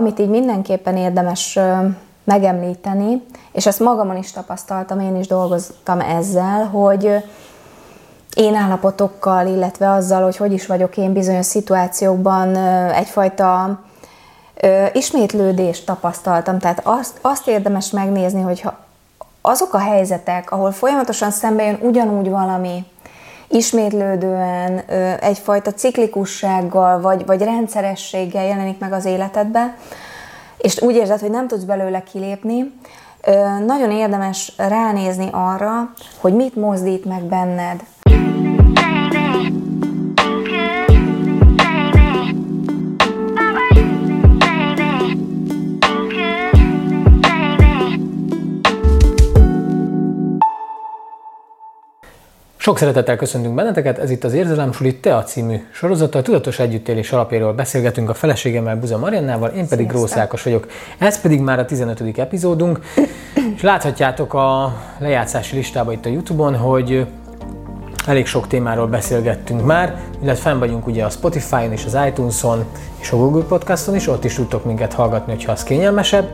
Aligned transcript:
Amit 0.00 0.18
így 0.18 0.28
mindenképpen 0.28 0.96
érdemes 0.96 1.58
megemlíteni, 2.24 3.22
és 3.52 3.66
ezt 3.66 3.80
magamon 3.80 4.16
is 4.16 4.32
tapasztaltam, 4.32 5.00
én 5.00 5.16
is 5.16 5.26
dolgoztam 5.26 6.00
ezzel, 6.00 6.64
hogy 6.64 7.24
én 8.34 8.54
állapotokkal, 8.54 9.46
illetve 9.46 9.90
azzal, 9.90 10.22
hogy 10.22 10.36
hogy 10.36 10.52
is 10.52 10.66
vagyok 10.66 10.96
én 10.96 11.12
bizonyos 11.12 11.46
szituációkban 11.46 12.56
egyfajta 12.92 13.80
ismétlődést 14.92 15.86
tapasztaltam. 15.86 16.58
Tehát 16.58 16.80
azt, 16.84 17.18
azt 17.20 17.48
érdemes 17.48 17.90
megnézni, 17.90 18.40
hogy 18.40 18.60
ha 18.60 18.78
azok 19.40 19.74
a 19.74 19.78
helyzetek, 19.78 20.50
ahol 20.50 20.72
folyamatosan 20.72 21.30
szembe 21.30 21.64
jön 21.64 21.78
ugyanúgy 21.82 22.30
valami, 22.30 22.84
ismétlődően, 23.50 24.78
egyfajta 25.20 25.72
ciklikussággal, 25.72 27.00
vagy, 27.00 27.26
vagy 27.26 27.42
rendszerességgel 27.42 28.44
jelenik 28.44 28.78
meg 28.78 28.92
az 28.92 29.04
életedbe, 29.04 29.76
és 30.58 30.82
úgy 30.82 30.94
érzed, 30.94 31.20
hogy 31.20 31.30
nem 31.30 31.48
tudsz 31.48 31.62
belőle 31.62 32.02
kilépni, 32.02 32.72
nagyon 33.66 33.90
érdemes 33.90 34.52
ránézni 34.56 35.28
arra, 35.32 35.92
hogy 36.20 36.34
mit 36.34 36.54
mozdít 36.54 37.04
meg 37.04 37.22
benned. 37.22 37.80
Sok 52.62 52.78
szeretettel 52.78 53.16
köszöntünk 53.16 53.54
benneteket, 53.54 53.98
ez 53.98 54.10
itt 54.10 54.24
az 54.24 54.32
Érzelem 54.32 54.72
Suli 54.72 54.96
Tea 54.96 55.22
című 55.22 55.56
sorozata. 55.72 56.18
A 56.18 56.22
tudatos 56.22 56.58
együttélés 56.58 57.12
alapjáról 57.12 57.52
beszélgetünk 57.52 58.08
a 58.08 58.14
feleségemmel, 58.14 58.76
Buza 58.76 58.98
Mariannával, 58.98 59.48
én 59.48 59.68
pedig 59.68 59.86
Grósz 59.86 60.16
Ákos 60.16 60.42
vagyok. 60.42 60.66
Ez 60.98 61.20
pedig 61.20 61.40
már 61.40 61.58
a 61.58 61.64
15. 61.64 62.18
epizódunk, 62.18 62.80
és 63.56 63.62
láthatjátok 63.62 64.34
a 64.34 64.76
lejátszási 64.98 65.56
listában 65.56 65.92
itt 65.92 66.06
a 66.06 66.08
Youtube-on, 66.08 66.56
hogy 66.56 67.06
elég 68.06 68.26
sok 68.26 68.46
témáról 68.46 68.86
beszélgettünk 68.86 69.64
már, 69.64 70.00
illetve 70.22 70.42
fenn 70.42 70.58
vagyunk 70.58 70.86
ugye 70.86 71.04
a 71.04 71.10
Spotify-on 71.10 71.72
és 71.72 71.84
az 71.84 71.98
iTunes-on 72.06 72.64
és 73.00 73.10
a 73.10 73.16
Google 73.16 73.44
Podcast-on 73.44 73.94
is, 73.94 74.08
ott 74.08 74.24
is 74.24 74.34
tudtok 74.34 74.64
minket 74.64 74.92
hallgatni, 74.92 75.32
hogyha 75.32 75.52
az 75.52 75.62
kényelmesebb. 75.62 76.28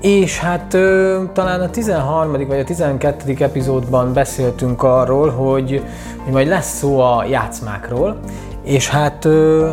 És 0.00 0.38
hát 0.38 0.74
ö, 0.74 1.22
talán 1.32 1.60
a 1.60 1.70
13. 1.70 2.46
vagy 2.46 2.58
a 2.58 2.64
12. 2.64 3.34
epizódban 3.38 4.12
beszéltünk 4.12 4.82
arról, 4.82 5.30
hogy, 5.30 5.84
hogy 6.24 6.32
majd 6.32 6.48
lesz 6.48 6.76
szó 6.76 7.00
a 7.00 7.24
játszmákról, 7.24 8.20
és 8.62 8.88
hát 8.88 9.24
ö, 9.24 9.70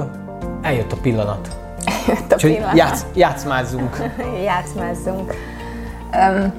eljött 0.61 0.91
a 0.91 0.97
pillanat. 1.01 1.47
Eljött 1.85 2.31
a 2.31 2.35
Úgyhogy 2.35 2.53
pillanat. 2.53 2.77
Játsz, 2.77 3.05
játszmázzunk. 3.13 3.97
játszmázzunk. 4.43 5.33
Um, 6.13 6.53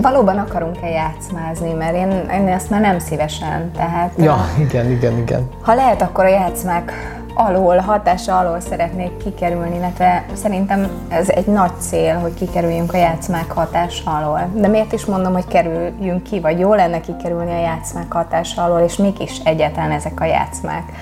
valóban 0.00 0.38
akarunk-e 0.38 0.88
játszmázni, 0.88 1.72
mert 1.72 1.94
én, 1.94 2.10
én 2.10 2.48
ezt 2.48 2.70
már 2.70 2.80
nem 2.80 2.98
szívesen, 2.98 3.70
tehát... 3.76 4.12
Ja, 4.16 4.48
igen, 4.58 4.90
igen, 4.90 5.18
igen. 5.18 5.48
Ha 5.62 5.74
lehet, 5.74 6.02
akkor 6.02 6.24
a 6.24 6.28
játszmák 6.28 6.92
alól, 7.34 7.76
hatása 7.76 8.38
alól 8.38 8.60
szeretnék 8.60 9.16
kikerülni, 9.16 9.76
illetve 9.76 10.24
szerintem 10.32 10.88
ez 11.08 11.28
egy 11.28 11.46
nagy 11.46 11.72
cél, 11.78 12.14
hogy 12.14 12.34
kikerüljünk 12.34 12.92
a 12.92 12.96
játszmák 12.96 13.50
hatása 13.52 14.10
alól. 14.10 14.48
De 14.54 14.68
miért 14.68 14.92
is 14.92 15.04
mondom, 15.04 15.32
hogy 15.32 15.46
kerüljünk 15.46 16.22
ki, 16.22 16.40
vagy 16.40 16.58
jó 16.58 16.74
lenne 16.74 17.00
kikerülni 17.00 17.50
a 17.50 17.60
játszmák 17.60 18.12
hatása 18.12 18.62
alól, 18.62 18.80
és 18.80 18.96
mik 18.96 19.20
is 19.20 19.38
egyáltalán 19.38 19.90
ezek 19.90 20.20
a 20.20 20.24
játszmák. 20.24 20.92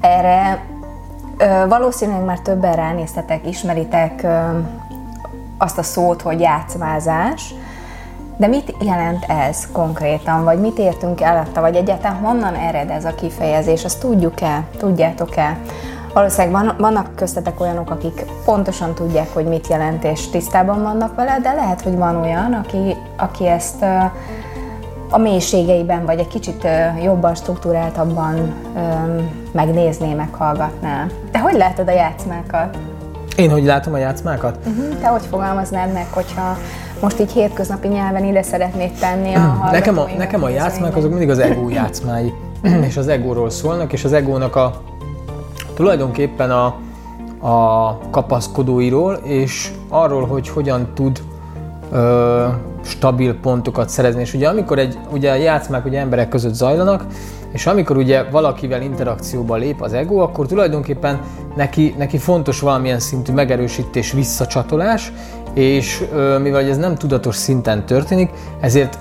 Erre 0.00 0.64
ö, 1.36 1.68
valószínűleg 1.68 2.24
már 2.24 2.38
többen 2.38 2.74
ránéztetek, 2.74 3.46
ismeritek 3.46 4.22
ö, 4.22 4.58
azt 5.58 5.78
a 5.78 5.82
szót, 5.82 6.22
hogy 6.22 6.40
játszmázás, 6.40 7.54
de 8.40 8.46
mit 8.46 8.74
jelent 8.80 9.24
ez 9.28 9.68
konkrétan, 9.72 10.44
vagy 10.44 10.60
mit 10.60 10.78
értünk 10.78 11.20
alatta, 11.20 11.60
vagy 11.60 11.76
egyáltalán 11.76 12.16
honnan 12.16 12.54
ered 12.54 12.90
ez 12.90 13.04
a 13.04 13.14
kifejezés, 13.14 13.84
azt 13.84 14.00
tudjuk-e, 14.00 14.64
tudjátok-e? 14.76 15.58
Valószínűleg 16.14 16.52
van, 16.62 16.74
vannak 16.78 17.14
köztetek 17.14 17.60
olyanok, 17.60 17.90
akik 17.90 18.24
pontosan 18.44 18.94
tudják, 18.94 19.34
hogy 19.34 19.44
mit 19.44 19.66
jelent, 19.66 20.04
és 20.04 20.28
tisztában 20.28 20.82
vannak 20.82 21.14
vele, 21.14 21.38
de 21.42 21.52
lehet, 21.52 21.80
hogy 21.80 21.96
van 21.96 22.16
olyan, 22.16 22.52
aki, 22.52 22.96
aki 23.16 23.46
ezt 23.46 23.82
a 25.10 25.18
mélységeiben, 25.18 26.04
vagy 26.04 26.18
egy 26.18 26.28
kicsit 26.28 26.68
jobban, 27.02 27.34
struktúráltabban 27.34 28.54
megnézné, 29.52 30.14
meghallgatná. 30.14 31.06
Te 31.32 31.38
hogy 31.38 31.56
látod 31.56 31.88
a 31.88 31.92
játszmákat? 31.92 32.78
Én 33.36 33.50
hogy 33.50 33.64
látom 33.64 33.92
a 33.92 33.98
játszmákat? 33.98 34.58
Uh-huh. 34.66 35.00
Te 35.00 35.08
hogy 35.08 35.26
fogalmaznád 35.30 35.92
meg, 35.92 36.06
hogyha 36.12 36.56
most 37.00 37.20
így 37.20 37.32
hétköznapi 37.32 37.88
nyelven 37.88 38.24
ide 38.24 38.42
szeretnék 38.42 38.98
tenni 38.98 39.34
a 39.34 39.58
Nekem 39.72 39.98
a, 39.98 40.06
nekem 40.18 40.44
a 40.44 40.48
játszmák 40.48 40.96
azok 40.96 41.10
mindig 41.10 41.30
az 41.30 41.38
ego 41.38 41.68
játszmái, 41.68 42.32
és 42.88 42.96
az 42.96 43.08
egóról 43.08 43.50
szólnak, 43.50 43.92
és 43.92 44.04
az 44.04 44.12
egónak 44.12 44.56
a 44.56 44.82
tulajdonképpen 45.74 46.50
a, 46.50 46.64
a 47.48 47.98
kapaszkodóiról, 48.10 49.14
és 49.14 49.70
arról, 49.88 50.26
hogy 50.26 50.48
hogyan 50.48 50.88
tud 50.94 51.22
ö, 51.90 52.46
stabil 52.84 53.34
pontokat 53.34 53.88
szerezni. 53.88 54.20
És 54.20 54.34
ugye 54.34 54.48
amikor 54.48 54.78
egy, 54.78 54.98
ugye 55.12 55.30
a 55.30 55.34
játszmák 55.34 55.84
ugye 55.84 56.00
emberek 56.00 56.28
között 56.28 56.54
zajlanak, 56.54 57.04
és 57.52 57.66
amikor 57.66 57.96
ugye 57.96 58.22
valakivel 58.22 58.82
interakcióba 58.82 59.56
lép 59.56 59.82
az 59.82 59.92
ego, 59.92 60.16
akkor 60.16 60.46
tulajdonképpen 60.46 61.20
neki, 61.56 61.94
neki 61.98 62.18
fontos 62.18 62.60
valamilyen 62.60 62.98
szintű 62.98 63.32
megerősítés, 63.32 64.12
visszacsatolás, 64.12 65.12
és 65.54 66.04
mivel 66.42 66.64
ez 66.64 66.76
nem 66.76 66.94
tudatos 66.94 67.36
szinten 67.36 67.86
történik, 67.86 68.30
ezért 68.60 68.98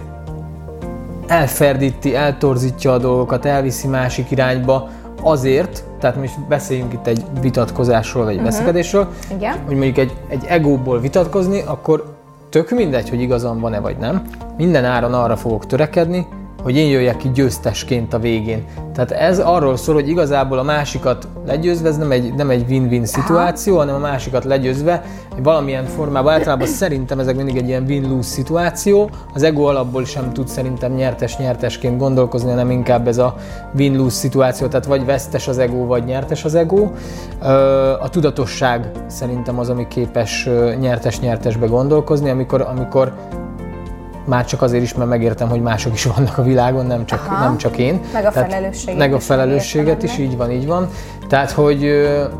elferdíti, 1.28 2.16
eltorzítja 2.16 2.94
a 2.94 2.98
dolgokat, 2.98 3.46
elviszi 3.46 3.88
másik 3.88 4.32
irányba, 4.32 4.90
azért, 5.22 5.84
tehát 6.00 6.16
most 6.16 6.48
beszéljünk 6.48 6.94
itt 6.94 7.08
egy 7.08 7.24
vitatkozásról, 7.42 8.24
vagy 8.24 8.34
egy 8.34 8.40
uh-huh. 8.40 8.52
beszélgetésről, 8.52 9.08
Igen. 9.36 9.58
hogy 9.66 9.76
mondjuk 9.76 9.98
egy, 9.98 10.14
egy 10.28 10.44
egóból 10.48 11.00
vitatkozni, 11.00 11.62
akkor 11.66 12.18
tök 12.50 12.70
mindegy, 12.70 13.10
hogy 13.10 13.22
igazam 13.22 13.60
van-e 13.60 13.80
vagy 13.80 13.98
nem. 13.98 14.22
Minden 14.58 14.86
áron 14.86 15.14
arra 15.14 15.38
fogok 15.38 15.66
törekedni, 15.66 16.28
hogy 16.64 16.76
én 16.76 16.90
jöjjek 16.90 17.18
ki 17.18 17.30
győztesként 17.34 18.14
a 18.14 18.20
végén. 18.20 18.66
Tehát 18.94 19.12
ez 19.12 19.40
arról 19.40 19.78
szól, 19.78 19.96
hogy 19.96 20.10
igazából 20.10 20.58
a 20.58 20.64
másikat 20.64 21.28
legyőzve, 21.46 21.88
ez 21.88 21.98
nem 21.98 22.12
egy, 22.12 22.34
nem 22.34 22.50
egy 22.50 22.66
win-win 22.70 23.06
szituáció, 23.06 23.78
hanem 23.78 23.96
a 23.96 24.00
másikat 24.00 24.44
legyőzve, 24.44 25.04
valamilyen 25.44 25.86
formában, 25.86 26.34
általában 26.34 26.68
szerintem 26.68 27.20
ezek 27.20 27.36
mindig 27.36 27.58
egy 27.58 27.68
ilyen 27.68 27.84
win-lose 27.84 28.30
szituáció, 28.30 29.10
az 29.34 29.44
ego 29.44 29.64
alapból 29.64 30.06
sem 30.06 30.34
tud 30.34 30.48
szerintem 30.48 30.94
nyertes-nyertesként 30.94 31.98
gondolkozni, 31.98 32.50
hanem 32.50 32.72
inkább 32.72 33.08
ez 33.08 33.18
a 33.18 33.36
win-lose 33.78 34.16
szituáció, 34.16 34.68
tehát 34.68 34.86
vagy 34.86 35.06
vesztes 35.06 35.48
az 35.48 35.58
ego, 35.58 35.86
vagy 35.86 36.04
nyertes 36.04 36.46
az 36.46 36.56
ego. 36.56 36.90
A 38.00 38.10
tudatosság 38.10 38.92
szerintem 39.08 39.60
az, 39.60 39.70
ami 39.70 39.88
képes 39.88 40.50
nyertes-nyertesbe 40.80 41.66
gondolkozni, 41.66 42.30
amikor, 42.30 42.62
amikor 42.62 43.14
már 44.30 44.46
csak 44.46 44.62
azért 44.62 44.84
is, 44.84 44.94
mert 44.94 45.10
megértem, 45.10 45.50
hogy 45.50 45.62
mások 45.62 45.94
is 45.94 46.06
vannak 46.06 46.38
a 46.38 46.44
világon, 46.44 46.86
nem 46.86 47.06
csak, 47.06 47.30
nem 47.30 47.58
csak 47.58 47.78
én. 47.78 48.00
Meg 48.14 48.26
a 48.26 48.32
felelősséget. 48.32 48.98
Meg 48.98 49.14
a 49.14 49.20
felelősséget 49.20 50.04
is, 50.04 50.18
így 50.18 50.38
van, 50.38 50.52
így 50.52 50.68
van. 50.68 50.88
Tehát, 51.28 51.52
hogy 51.52 51.80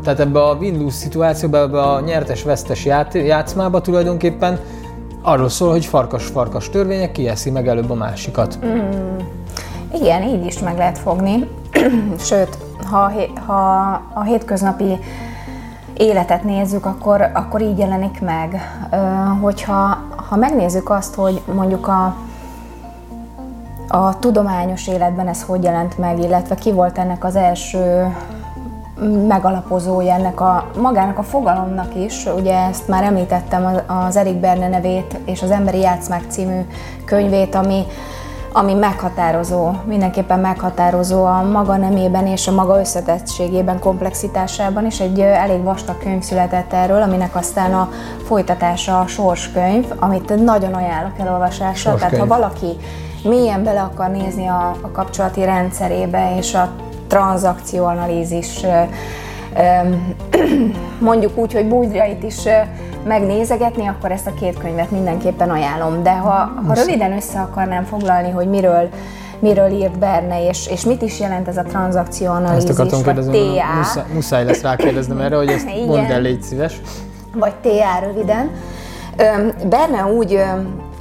tehát 0.02 0.20
ebbe 0.20 0.42
a 0.42 0.54
win-lose 0.54 0.96
szituációba, 0.96 1.58
ebbe 1.58 1.82
a 1.82 2.00
nyertes-vesztes 2.00 2.84
ját, 2.84 3.14
játszmába 3.14 3.80
tulajdonképpen 3.80 4.58
arról 5.22 5.48
szól, 5.48 5.70
hogy 5.70 5.84
farkas-farkas 5.84 6.70
törvények 6.70 7.12
kieszi 7.12 7.50
meg 7.50 7.68
előbb 7.68 7.90
a 7.90 7.94
másikat. 7.94 8.58
Mm. 8.64 9.16
Igen, 9.94 10.22
így 10.22 10.46
is 10.46 10.58
meg 10.58 10.76
lehet 10.76 10.98
fogni. 10.98 11.48
Sőt, 12.28 12.58
ha, 12.90 13.12
ha 13.46 14.02
a 14.14 14.22
hétköznapi 14.22 14.98
életet 15.96 16.44
nézzük, 16.44 16.86
akkor, 16.86 17.30
akkor 17.34 17.60
így 17.60 17.78
jelenik 17.78 18.20
meg. 18.20 18.60
Hogyha 19.40 19.98
ha 20.30 20.36
megnézzük 20.36 20.90
azt, 20.90 21.14
hogy 21.14 21.42
mondjuk 21.54 21.88
a, 21.88 22.16
a 23.88 24.18
tudományos 24.18 24.88
életben 24.88 25.28
ez 25.28 25.42
hogy 25.42 25.62
jelent 25.62 25.98
meg, 25.98 26.18
illetve 26.18 26.54
ki 26.54 26.72
volt 26.72 26.98
ennek 26.98 27.24
az 27.24 27.36
első 27.36 28.16
megalapozója 29.28 30.14
ennek 30.14 30.40
a 30.40 30.70
magának 30.80 31.18
a 31.18 31.22
fogalomnak 31.22 31.94
is, 31.94 32.26
ugye 32.26 32.54
ezt 32.56 32.88
már 32.88 33.02
említettem 33.02 33.82
az 33.86 34.16
Erik 34.16 34.36
Berne 34.36 34.68
nevét 34.68 35.18
és 35.24 35.42
az 35.42 35.50
Emberi 35.50 35.78
Játszmák 35.78 36.24
című 36.28 36.60
könyvét, 37.04 37.54
ami 37.54 37.84
ami 38.52 38.74
meghatározó, 38.74 39.70
mindenképpen 39.84 40.40
meghatározó 40.40 41.24
a 41.24 41.42
maga 41.42 41.76
nemében 41.76 42.26
és 42.26 42.46
a 42.46 42.52
maga 42.52 42.80
összetettségében, 42.80 43.78
komplexitásában, 43.78 44.84
és 44.86 45.00
egy 45.00 45.20
elég 45.20 45.62
vastag 45.62 45.98
könyv 45.98 46.22
született 46.22 46.72
erről, 46.72 47.02
aminek 47.02 47.36
aztán 47.36 47.74
a 47.74 47.88
folytatása 48.24 49.00
a 49.00 49.06
sorskönyv, 49.06 49.92
amit 49.98 50.44
nagyon 50.44 50.74
ajánlok 50.74 51.18
elolvasásra. 51.18 51.94
Tehát 51.94 52.16
ha 52.16 52.26
valaki 52.26 52.76
mélyen 53.24 53.64
bele 53.64 53.80
akar 53.80 54.10
nézni 54.10 54.46
a, 54.46 54.76
a 54.80 54.90
kapcsolati 54.90 55.44
rendszerébe 55.44 56.36
és 56.36 56.54
a 56.54 56.70
tranzakcióanalízis 57.06 58.64
mondjuk 60.98 61.38
úgy, 61.38 61.52
hogy 61.52 61.68
búgyrait 61.68 62.22
is 62.22 62.42
megnézegetni, 63.04 63.86
akkor 63.86 64.12
ezt 64.12 64.26
a 64.26 64.34
két 64.34 64.58
könyvet 64.58 64.90
mindenképpen 64.90 65.50
ajánlom. 65.50 66.02
De 66.02 66.12
ha, 66.16 66.52
ha 66.66 66.74
röviden 66.74 67.12
össze 67.12 67.40
akarnám 67.40 67.84
foglalni, 67.84 68.30
hogy 68.30 68.48
miről 68.48 68.88
miről 69.40 69.70
írt 69.70 69.98
Berne, 69.98 70.48
és, 70.48 70.66
és 70.66 70.84
mit 70.84 71.02
is 71.02 71.20
jelent 71.20 71.48
ez 71.48 71.56
a 71.56 71.62
tranzakcióanalízis, 71.62 72.68
Ezt 72.68 72.78
akartam 72.78 73.02
vagy 73.02 73.14
kérdezni, 73.14 73.56
TA. 73.56 73.76
muszáj, 73.76 74.04
muszáj 74.14 74.44
lesz 74.44 74.62
rákérdeznem 74.62 75.20
erre, 75.20 75.36
hogy 75.36 75.48
ezt 75.48 75.68
Igen. 75.68 75.86
mondd 75.86 76.10
el, 76.10 76.20
légy 76.20 76.42
szíves. 76.42 76.80
vagy 77.34 77.54
TA 77.54 78.06
röviden. 78.06 78.50
Berne 79.68 80.06
úgy 80.06 80.42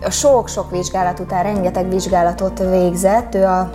sok-sok 0.09 0.71
vizsgálat 0.71 1.19
után 1.19 1.43
rengeteg 1.43 1.89
vizsgálatot 1.89 2.59
végzett, 2.59 3.35
ő 3.35 3.43
a 3.43 3.69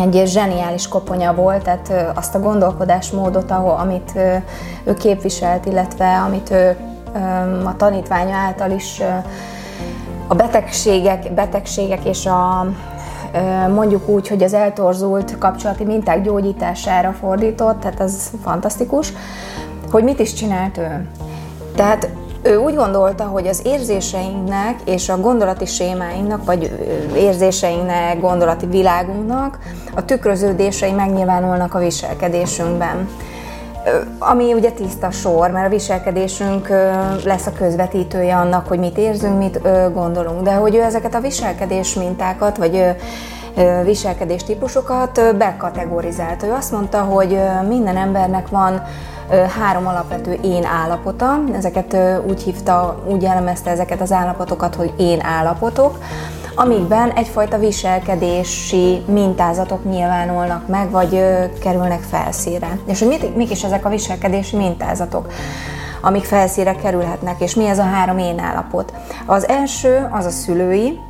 egy 0.00 0.22
zseniális 0.26 0.88
koponya 0.88 1.34
volt, 1.34 1.62
tehát 1.62 2.12
azt 2.14 2.34
a 2.34 2.40
gondolkodásmódot, 2.40 3.50
ahol, 3.50 3.76
amit 3.80 4.12
ő 4.84 4.94
képviselt, 4.94 5.66
illetve 5.66 6.22
amit 6.26 6.50
ő 6.50 6.76
a 7.64 7.76
tanítványa 7.76 8.34
által 8.34 8.70
is 8.70 9.02
a 10.26 10.34
betegségek, 10.34 11.34
betegségek 11.34 12.04
és 12.04 12.26
a 12.26 12.66
mondjuk 13.74 14.08
úgy, 14.08 14.28
hogy 14.28 14.42
az 14.42 14.54
eltorzult 14.54 15.38
kapcsolati 15.38 15.84
minták 15.84 16.22
gyógyítására 16.22 17.12
fordított, 17.12 17.80
tehát 17.80 18.00
ez 18.00 18.30
fantasztikus, 18.42 19.12
hogy 19.90 20.04
mit 20.04 20.18
is 20.20 20.32
csinált 20.32 20.78
ő. 20.78 21.08
Tehát 21.76 22.08
ő 22.42 22.56
úgy 22.56 22.74
gondolta, 22.74 23.24
hogy 23.24 23.46
az 23.46 23.60
érzéseinknek 23.64 24.80
és 24.84 25.08
a 25.08 25.20
gondolati 25.20 25.66
sémáinknak, 25.66 26.44
vagy 26.44 26.70
érzéseinknek, 27.16 28.20
gondolati 28.20 28.66
világunknak 28.66 29.58
a 29.94 30.04
tükröződései 30.04 30.92
megnyilvánulnak 30.92 31.74
a 31.74 31.78
viselkedésünkben. 31.78 33.08
Ami 34.18 34.52
ugye 34.52 34.70
tiszta 34.70 35.10
sor, 35.10 35.50
mert 35.50 35.66
a 35.66 35.70
viselkedésünk 35.70 36.68
lesz 37.24 37.46
a 37.46 37.52
közvetítője 37.52 38.36
annak, 38.36 38.68
hogy 38.68 38.78
mit 38.78 38.98
érzünk, 38.98 39.38
mit 39.38 39.60
gondolunk. 39.92 40.42
De 40.42 40.54
hogy 40.54 40.74
ő 40.74 40.82
ezeket 40.82 41.14
a 41.14 41.20
viselkedés 41.20 41.94
mintákat, 41.94 42.56
vagy 42.56 42.94
viselkedés 43.84 44.44
típusokat 44.44 45.36
bekategorizálta. 45.36 46.46
Ő 46.46 46.52
azt 46.52 46.72
mondta, 46.72 47.00
hogy 47.00 47.40
minden 47.68 47.96
embernek 47.96 48.48
van 48.48 48.82
három 49.60 49.86
alapvető 49.86 50.32
én 50.42 50.64
állapota. 50.64 51.40
Ezeket 51.56 51.96
úgy 52.26 52.42
hívta, 52.42 53.02
úgy 53.06 53.22
jellemezte 53.22 53.70
ezeket 53.70 54.00
az 54.00 54.12
állapotokat, 54.12 54.74
hogy 54.74 54.92
én 54.96 55.20
állapotok 55.22 55.98
amikben 56.54 57.10
egyfajta 57.10 57.58
viselkedési 57.58 59.02
mintázatok 59.06 59.84
nyilvánulnak 59.84 60.68
meg, 60.68 60.90
vagy 60.90 61.14
ö, 61.14 61.44
kerülnek 61.60 62.00
felszíre. 62.00 62.78
És 62.86 62.98
hogy 62.98 63.08
mit, 63.08 63.36
mik 63.36 63.50
is 63.50 63.64
ezek 63.64 63.84
a 63.84 63.88
viselkedési 63.88 64.56
mintázatok? 64.56 65.32
amik 66.04 66.24
felszíre 66.24 66.74
kerülhetnek, 66.74 67.40
és 67.40 67.54
mi 67.54 67.66
ez 67.66 67.78
a 67.78 67.82
három 67.82 68.18
én 68.18 68.38
állapot. 68.38 68.92
Az 69.26 69.48
első 69.48 70.08
az 70.10 70.24
a 70.24 70.30
szülői, 70.30 71.00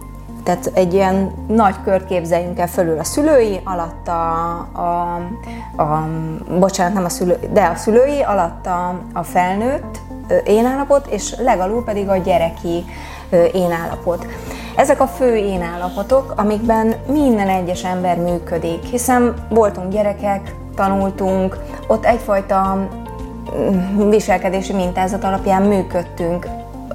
tehát 0.44 0.70
egy 0.74 0.94
ilyen 0.94 1.32
nagy 1.46 1.74
kört 1.84 2.06
képzeljünk 2.06 2.58
el 2.58 2.68
fölül 2.68 2.98
a 2.98 3.04
szülői, 3.04 3.60
alatt 3.64 4.08
a, 4.08 4.50
a, 4.72 5.14
a 5.82 6.08
bocsánat, 6.58 6.94
nem 6.94 7.04
a 7.04 7.08
szülő, 7.08 7.38
de 7.52 7.64
a 7.64 7.74
szülői, 7.74 8.22
alatt 8.22 8.66
a, 8.66 9.00
a 9.12 9.22
felnőtt 9.22 9.98
ö, 10.28 10.36
én 10.36 10.66
állapot, 10.66 11.06
és 11.06 11.34
legalul 11.38 11.84
pedig 11.84 12.08
a 12.08 12.16
gyereki 12.16 12.84
én 13.30 13.70
állapot. 13.70 14.26
Ezek 14.76 15.00
a 15.00 15.06
fő 15.06 15.36
én 15.36 15.62
állapotok, 15.62 16.34
amikben 16.36 16.94
minden 17.06 17.48
egyes 17.48 17.84
ember 17.84 18.18
működik, 18.18 18.82
hiszen 18.82 19.34
voltunk 19.48 19.92
gyerekek, 19.92 20.54
tanultunk, 20.74 21.58
ott 21.86 22.04
egyfajta 22.04 22.88
mm, 23.58 24.08
viselkedési 24.08 24.72
mintázat 24.72 25.24
alapján 25.24 25.62
működtünk, 25.62 26.46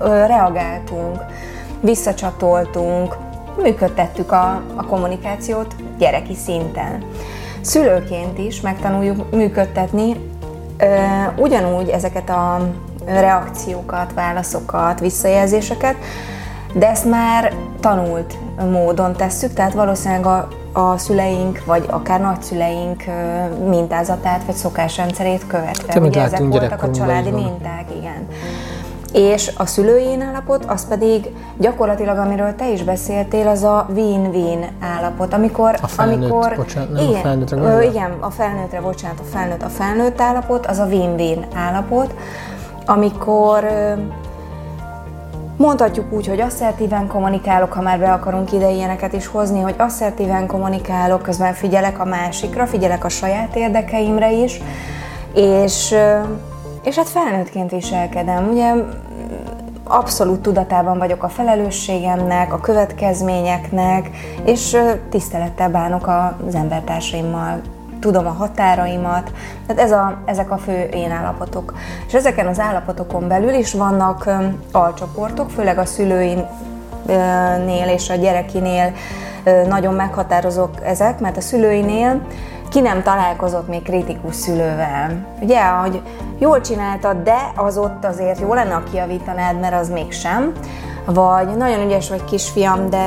reagáltunk, 0.01 1.23
visszacsatoltunk, 1.81 3.17
működtettük 3.61 4.31
a, 4.31 4.61
a 4.75 4.85
kommunikációt 4.85 5.75
gyereki 5.97 6.35
szinten. 6.35 7.03
Szülőként 7.61 8.37
is 8.37 8.61
megtanuljuk 8.61 9.31
működtetni 9.31 10.15
ö, 10.77 10.85
ugyanúgy 11.37 11.89
ezeket 11.89 12.29
a 12.29 12.69
reakciókat, 13.09 14.13
válaszokat, 14.13 14.99
visszajelzéseket, 14.99 15.95
de 16.73 16.89
ezt 16.89 17.05
már 17.05 17.53
tanult 17.79 18.37
módon 18.71 19.13
tesszük, 19.13 19.53
tehát 19.53 19.73
valószínűleg 19.73 20.25
a, 20.25 20.47
a 20.73 20.97
szüleink, 20.97 21.61
vagy 21.65 21.85
akár 21.89 22.21
nagyszüleink 22.21 23.03
mintázatát, 23.67 24.43
vagy 24.45 24.55
szokásrendszerét 24.55 25.47
követve. 25.47 25.93
amit 25.93 26.15
Ugye 26.15 26.21
ezek 26.21 26.39
voltak 26.39 26.83
a 26.83 26.91
családi 26.91 27.31
minták, 27.31 27.85
igen. 27.97 28.27
És 29.13 29.51
a 29.57 29.65
szülői 29.65 30.21
állapot, 30.21 30.65
az 30.65 30.87
pedig 30.87 31.29
gyakorlatilag, 31.57 32.17
amiről 32.17 32.55
te 32.55 32.71
is 32.71 32.83
beszéltél, 32.83 33.47
az 33.47 33.63
a 33.63 33.87
win-win 33.93 34.65
állapot, 34.79 35.33
amikor... 35.33 35.77
A 35.81 35.87
felnőtt, 35.87 36.15
amikor 36.15 36.53
bocsánat, 36.55 36.91
nem 36.91 37.05
a 37.05 37.09
igen, 37.09 37.21
felnőttre 37.21 37.57
ö, 37.57 37.81
igen, 37.81 38.11
a 38.19 38.29
felnőttre, 38.29 38.81
bocsánat, 38.81 39.19
a 39.19 39.23
felnőtt, 39.23 39.61
a 39.63 39.69
felnőtt 39.69 40.21
állapot, 40.21 40.65
az 40.65 40.77
a 40.77 40.85
win-win 40.85 41.45
állapot, 41.53 42.13
amikor 42.89 43.65
Mondhatjuk 45.57 46.13
úgy, 46.13 46.27
hogy 46.27 46.39
asszertíven 46.39 47.07
kommunikálok, 47.07 47.73
ha 47.73 47.81
már 47.81 47.99
be 47.99 48.11
akarunk 48.11 48.51
ide 48.51 48.69
ilyeneket 48.69 49.13
is 49.13 49.27
hozni, 49.27 49.61
hogy 49.61 49.75
asszertíven 49.77 50.47
kommunikálok, 50.47 51.21
közben 51.21 51.53
figyelek 51.53 51.99
a 51.99 52.05
másikra, 52.05 52.67
figyelek 52.67 53.05
a 53.05 53.09
saját 53.09 53.55
érdekeimre 53.55 54.31
is, 54.31 54.61
és, 55.33 55.95
és 56.83 56.95
hát 56.95 57.09
felnőttként 57.09 57.71
viselkedem. 57.71 58.49
Ugye 58.49 58.73
abszolút 59.83 60.41
tudatában 60.41 60.97
vagyok 60.97 61.23
a 61.23 61.29
felelősségemnek, 61.29 62.53
a 62.53 62.59
következményeknek, 62.59 64.09
és 64.45 64.77
tisztelettel 65.09 65.69
bánok 65.69 66.07
az 66.47 66.55
embertársaimmal, 66.55 67.61
tudom 67.99 68.27
a 68.27 68.29
határaimat, 68.31 69.31
tehát 69.67 69.81
ez 69.81 69.91
a, 69.91 70.17
ezek 70.25 70.51
a 70.51 70.57
fő 70.57 70.81
én 70.81 71.11
állapotok. 71.11 71.73
És 72.07 72.13
ezeken 72.13 72.47
az 72.47 72.59
állapotokon 72.59 73.27
belül 73.27 73.53
is 73.53 73.73
vannak 73.73 74.29
alcsoportok, 74.71 75.49
főleg 75.49 75.77
a 75.77 75.85
szülőinél 75.85 76.47
és 77.93 78.09
a 78.09 78.15
gyerekinél 78.15 78.91
nagyon 79.67 79.93
meghatározók 79.93 80.69
ezek, 80.83 81.19
mert 81.19 81.37
a 81.37 81.41
szülőinél 81.41 82.21
ki 82.69 82.79
nem 82.79 83.03
találkozott 83.03 83.67
még 83.67 83.81
kritikus 83.81 84.35
szülővel. 84.35 85.25
Ugye, 85.41 85.65
hogy 85.65 86.01
jól 86.39 86.61
csináltad, 86.61 87.17
de 87.23 87.51
az 87.55 87.77
ott 87.77 88.05
azért 88.05 88.39
jó 88.39 88.53
lenne, 88.53 88.73
ha 88.73 88.83
kijavítanád, 88.91 89.59
mert 89.59 89.73
az 89.73 89.89
mégsem. 89.89 90.51
Vagy 91.05 91.57
nagyon 91.57 91.85
ügyes 91.85 92.09
vagy 92.09 92.23
kisfiam, 92.23 92.89
de 92.89 93.05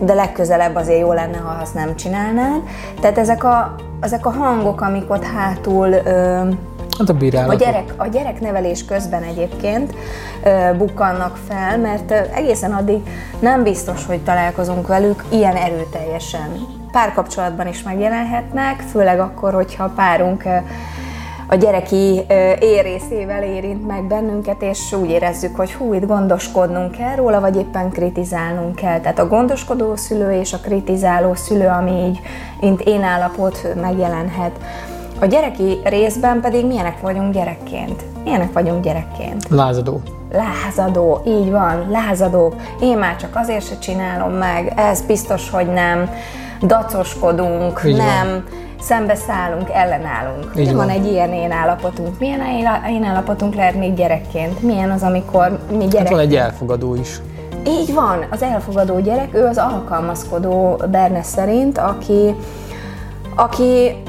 de 0.00 0.14
legközelebb 0.14 0.74
azért 0.74 1.00
jó 1.00 1.12
lenne, 1.12 1.36
ha 1.36 1.58
azt 1.62 1.74
nem 1.74 1.96
csinálnád. 1.96 2.62
Tehát 3.00 3.18
ezek 3.18 3.44
a, 3.44 3.74
ezek 4.00 4.26
a 4.26 4.30
hangok, 4.30 4.80
amik 4.80 5.10
ott 5.10 5.24
hátul 5.24 5.88
ö, 5.88 6.48
Hát 6.98 7.08
a 7.08 7.48
a, 7.48 7.54
gyerek, 7.54 7.94
a 7.96 8.06
gyereknevelés 8.06 8.84
közben 8.84 9.22
egyébként 9.22 9.94
ö, 10.44 10.76
bukkannak 10.76 11.38
fel, 11.48 11.78
mert 11.78 12.10
egészen 12.10 12.72
addig 12.72 13.02
nem 13.40 13.62
biztos, 13.62 14.06
hogy 14.06 14.22
találkozunk 14.22 14.86
velük 14.86 15.24
ilyen 15.28 15.56
erőteljesen. 15.56 16.66
Párkapcsolatban 16.92 17.66
is 17.66 17.82
megjelenhetnek, 17.82 18.80
főleg 18.80 19.20
akkor, 19.20 19.52
hogyha 19.52 19.92
párunk 19.96 20.44
a 21.48 21.54
gyereki 21.54 22.26
érészével 22.60 23.42
érint 23.42 23.86
meg 23.86 24.04
bennünket, 24.04 24.62
és 24.62 24.92
úgy 24.92 25.10
érezzük, 25.10 25.56
hogy 25.56 25.72
hú, 25.72 25.94
itt 25.94 26.06
gondoskodnunk 26.06 26.90
kell 26.90 27.14
róla, 27.14 27.40
vagy 27.40 27.56
éppen 27.56 27.90
kritizálnunk 27.90 28.74
kell. 28.74 29.00
Tehát 29.00 29.18
a 29.18 29.28
gondoskodó 29.28 29.96
szülő 29.96 30.32
és 30.32 30.52
a 30.52 30.58
kritizáló 30.58 31.34
szülő, 31.34 31.66
ami 31.66 31.90
így, 31.90 32.20
mint 32.60 32.80
én 32.80 33.02
állapot 33.02 33.66
megjelenhet. 33.80 34.58
A 35.20 35.26
gyereki 35.26 35.80
részben 35.84 36.40
pedig 36.40 36.66
milyenek 36.66 37.00
vagyunk 37.00 37.32
gyerekként? 37.32 38.04
Milyenek 38.24 38.52
vagyunk 38.52 38.84
gyerekként? 38.84 39.48
Lázadó. 39.48 40.00
Lázadó, 40.32 41.22
így 41.26 41.50
van, 41.50 41.86
lázadók. 41.90 42.54
Én 42.80 42.98
már 42.98 43.16
csak 43.16 43.30
azért 43.36 43.66
se 43.66 43.78
csinálom 43.78 44.32
meg, 44.32 44.72
ez 44.76 45.02
biztos, 45.02 45.50
hogy 45.50 45.66
nem. 45.66 46.10
Dacoskodunk, 46.62 47.80
Így 47.84 47.96
van. 47.96 48.44
Szembeszállunk, 48.80 49.70
ellenállunk. 49.72 50.50
Így 50.56 50.66
van. 50.66 50.76
van. 50.76 50.88
egy 50.88 51.06
ilyen 51.06 51.32
én 51.32 51.50
állapotunk. 51.50 52.18
Milyen 52.18 52.40
én- 52.90 53.04
állapotunk 53.04 53.54
lehet 53.54 53.74
még 53.74 53.94
gyerekként? 53.94 54.62
Milyen 54.62 54.90
az, 54.90 55.02
amikor 55.02 55.58
mi 55.70 55.82
Hát 55.82 55.88
gyerek... 55.92 56.10
van 56.10 56.18
egy 56.20 56.34
elfogadó 56.34 56.94
is. 56.94 57.20
Így 57.66 57.94
van, 57.94 58.26
az 58.30 58.42
elfogadó 58.42 59.00
gyerek, 59.00 59.34
ő 59.34 59.44
az 59.46 59.58
alkalmazkodó 59.58 60.80
Berne 60.90 61.22
szerint, 61.22 61.78
aki, 61.78 62.34
aki 63.36 64.02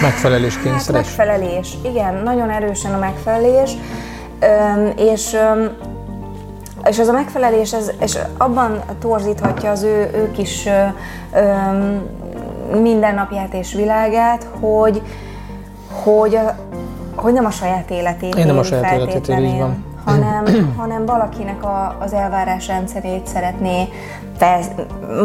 Megfelelés 0.00 0.54
Hát 0.54 0.62
kényszeres. 0.64 1.06
megfelelés, 1.06 1.76
igen, 1.84 2.14
nagyon 2.14 2.50
erősen 2.50 2.94
a 2.94 2.98
megfelelés, 2.98 3.70
Öm, 4.40 4.92
és, 4.96 5.32
öm, 5.34 5.70
és 6.88 6.98
ez 6.98 7.08
a 7.08 7.12
megfelelés, 7.12 7.72
ez, 7.72 7.90
és 8.00 8.18
abban 8.36 8.82
torzíthatja 9.00 9.70
az 9.70 9.82
ő, 9.82 10.10
ő 10.14 10.30
kis 10.30 10.68
öm, 11.34 12.02
mindennapját 12.80 13.54
és 13.54 13.72
világát, 13.74 14.46
hogy, 14.60 15.02
hogy, 15.90 16.38
hogy 17.14 17.32
nem 17.32 17.44
a 17.44 17.50
saját 17.50 17.90
életét 17.90 18.34
Én 18.34 18.46
nem 18.46 18.58
a 18.58 18.62
saját 18.62 18.94
életét 18.94 19.28
él, 19.28 19.38
így 19.38 19.58
van. 19.58 19.84
hanem, 20.04 20.44
hanem 20.78 21.06
valakinek 21.06 21.64
a, 21.64 21.96
az 22.00 22.12
elvárás 22.12 22.66
rendszerét 22.66 23.26
szeretné 23.26 23.88
fez, 24.36 24.66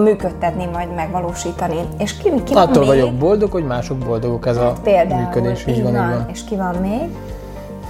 működtetni, 0.03 0.67
vagy 0.74 0.88
megvalósítani. 0.95 1.79
És 1.98 2.17
ki, 2.17 2.43
ki 2.43 2.53
Attól 2.53 2.74
van 2.74 2.86
vagyok 2.86 3.13
boldog, 3.13 3.51
hogy 3.51 3.65
mások 3.65 3.98
boldogok 3.98 4.45
ez 4.48 4.57
a 4.57 4.74
Például, 4.83 5.21
működés. 5.21 5.65
így 5.67 5.83
van, 5.83 5.93
van. 5.93 6.25
És 6.31 6.43
ki 6.43 6.55
van 6.55 6.75
még? 6.75 7.10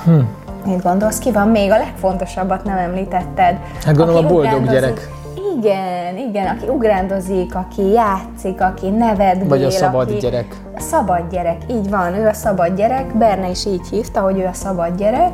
Hm. 0.04 0.20
Mit 0.66 0.84
gondolsz, 0.84 1.18
ki 1.18 1.32
van 1.32 1.48
még? 1.48 1.72
A 1.72 1.78
legfontosabbat 1.78 2.64
nem 2.64 2.78
említetted. 2.78 3.58
Hát 3.86 3.96
gondolom 3.96 4.26
a 4.26 4.28
boldog 4.28 4.70
gyerek. 4.70 5.10
Igen, 5.58 6.18
igen, 6.18 6.48
aki 6.48 6.68
ugrándozik, 6.68 7.56
aki 7.56 7.92
játszik, 7.92 8.62
aki 8.62 8.90
nevetgél. 8.90 9.48
Vagy 9.48 9.64
a 9.64 9.70
szabad 9.70 10.10
aki... 10.10 10.18
gyerek. 10.18 10.56
A 10.76 10.80
szabad 10.80 11.32
gyerek, 11.32 11.62
így 11.70 11.90
van, 11.90 12.14
ő 12.14 12.28
a 12.28 12.34
szabad 12.34 12.76
gyerek, 12.76 13.18
Berne 13.18 13.50
is 13.50 13.66
így 13.66 13.88
hívta, 13.90 14.20
hogy 14.20 14.40
ő 14.40 14.46
a 14.46 14.54
szabad 14.54 14.98
gyerek. 14.98 15.32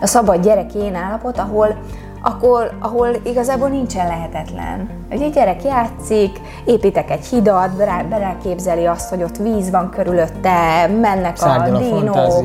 A 0.00 0.06
szabad 0.06 0.44
gyerek 0.44 0.74
én 0.74 0.94
állapot, 0.94 1.38
ahol 1.38 1.76
akkor, 2.24 2.72
ahol 2.78 3.08
igazából 3.24 3.68
nincsen 3.68 4.06
lehetetlen. 4.06 4.88
Ugye 5.10 5.24
egy 5.24 5.32
gyerek 5.32 5.64
játszik, 5.64 6.40
építek 6.64 7.10
egy 7.10 7.26
hidat, 7.26 7.76
beráképzeli 8.08 8.86
azt, 8.86 9.08
hogy 9.08 9.22
ott 9.22 9.36
víz 9.36 9.70
van 9.70 9.90
körülötte, 9.90 10.86
mennek 11.00 11.36
Szárnyal 11.36 11.76
a 11.76 11.78
dinók, 11.78 12.16
a 12.16 12.42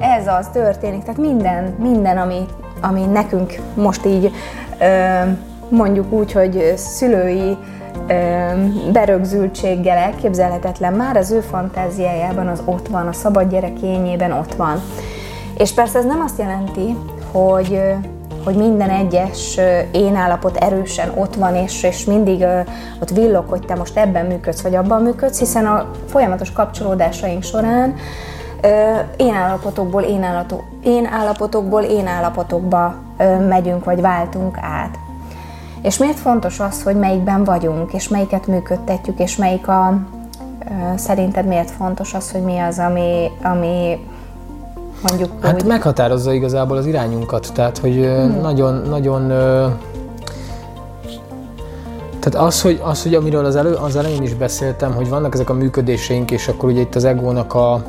ez 0.00 0.26
az 0.26 0.48
történik. 0.52 1.02
Tehát 1.02 1.20
minden, 1.20 1.74
minden 1.78 2.18
ami, 2.18 2.46
ami 2.80 3.04
nekünk 3.04 3.54
most 3.74 4.06
így 4.06 4.32
mondjuk 5.68 6.12
úgy, 6.12 6.32
hogy 6.32 6.72
szülői 6.76 7.56
berögzültséggel 8.92 9.96
elképzelhetetlen, 9.96 10.92
már 10.92 11.16
az 11.16 11.30
ő 11.30 11.40
fantáziájában 11.40 12.46
az 12.46 12.62
ott 12.64 12.88
van, 12.88 13.06
a 13.06 13.12
szabad 13.12 13.50
gyerek 13.50 13.82
ényében 13.82 14.32
ott 14.32 14.54
van. 14.54 14.80
És 15.58 15.72
persze 15.72 15.98
ez 15.98 16.04
nem 16.04 16.20
azt 16.20 16.38
jelenti, 16.38 16.96
hogy 17.32 17.80
hogy 18.44 18.56
minden 18.56 18.90
egyes 18.90 19.58
én 19.92 20.14
állapot 20.14 20.56
erősen 20.56 21.12
ott 21.14 21.34
van, 21.34 21.54
és, 21.54 21.82
és 21.82 22.04
mindig 22.04 22.44
ott 23.00 23.10
villog, 23.10 23.44
hogy 23.48 23.66
te 23.66 23.74
most 23.74 23.96
ebben 23.96 24.26
működsz, 24.26 24.60
vagy 24.60 24.74
abban 24.74 25.02
működsz, 25.02 25.38
hiszen 25.38 25.66
a 25.66 25.90
folyamatos 26.06 26.52
kapcsolódásaink 26.52 27.42
során 27.42 27.94
én 29.16 29.34
állapotokból 29.34 30.02
én 30.82 31.06
állapotokból 31.06 31.82
én 31.82 32.06
állapotokba 32.06 32.94
megyünk, 33.48 33.84
vagy 33.84 34.00
váltunk 34.00 34.56
át. 34.60 34.98
És 35.82 35.98
miért 35.98 36.18
fontos 36.18 36.60
az, 36.60 36.82
hogy 36.82 36.96
melyikben 36.96 37.44
vagyunk, 37.44 37.92
és 37.92 38.08
melyiket 38.08 38.46
működtetjük, 38.46 39.18
és 39.18 39.36
melyik 39.36 39.68
a, 39.68 39.98
szerinted 40.96 41.46
miért 41.46 41.70
fontos 41.70 42.14
az, 42.14 42.30
hogy 42.30 42.42
mi 42.42 42.58
az, 42.58 42.78
ami, 42.78 43.30
ami 43.42 43.98
mondjuk 45.08 45.44
Hát 45.44 45.62
úgy. 45.62 45.68
meghatározza 45.68 46.32
igazából 46.32 46.76
az 46.76 46.86
irányunkat, 46.86 47.50
tehát 47.54 47.78
hogy 47.78 47.94
hmm. 47.94 48.40
nagyon, 48.40 48.74
nagyon 48.88 49.26
tehát 52.20 52.46
az, 52.46 52.62
hogy, 52.62 52.80
az, 52.82 53.02
hogy 53.02 53.14
amiről 53.14 53.44
az, 53.44 53.56
elő, 53.56 53.74
az 53.74 53.96
elején 53.96 54.22
is 54.22 54.34
beszéltem, 54.34 54.94
hogy 54.94 55.08
vannak 55.08 55.34
ezek 55.34 55.50
a 55.50 55.54
működéseink, 55.54 56.30
és 56.30 56.48
akkor 56.48 56.70
ugye 56.70 56.80
itt 56.80 56.94
az 56.94 57.04
egónak 57.04 57.54
a, 57.54 57.82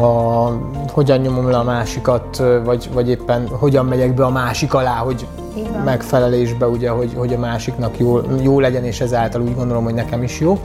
a 0.00 0.60
hogyan 0.92 1.18
nyomom 1.18 1.50
le 1.50 1.56
a 1.56 1.62
másikat, 1.62 2.42
vagy, 2.64 2.90
vagy 2.92 3.08
éppen 3.08 3.48
hogyan 3.48 3.84
megyek 3.84 4.14
be 4.14 4.24
a 4.24 4.30
másik 4.30 4.74
alá, 4.74 4.96
hogy 4.96 5.26
megfelelésbe, 5.84 6.66
ugye, 6.66 6.90
hogy, 6.90 7.12
hogy 7.16 7.34
a 7.34 7.38
másiknak 7.38 7.98
jó, 7.98 8.20
jó 8.42 8.60
legyen, 8.60 8.84
és 8.84 9.00
ezáltal 9.00 9.40
úgy 9.40 9.54
gondolom, 9.54 9.84
hogy 9.84 9.94
nekem 9.94 10.22
is 10.22 10.40
jó 10.40 10.60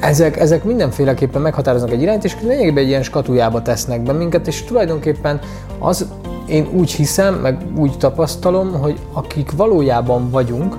ezek, 0.00 0.36
ezek 0.40 0.64
mindenféleképpen 0.64 1.42
meghatároznak 1.42 1.90
egy 1.90 2.02
irányt, 2.02 2.24
és 2.24 2.36
lényegében 2.42 2.82
egy 2.82 2.88
ilyen 2.88 3.02
skatujába 3.02 3.62
tesznek 3.62 4.02
be 4.02 4.12
minket, 4.12 4.46
és 4.46 4.64
tulajdonképpen 4.64 5.40
az, 5.78 6.06
én 6.46 6.68
úgy 6.72 6.90
hiszem, 6.90 7.34
meg 7.34 7.58
úgy 7.76 7.98
tapasztalom, 7.98 8.72
hogy 8.72 8.98
akik 9.12 9.52
valójában 9.56 10.30
vagyunk, 10.30 10.76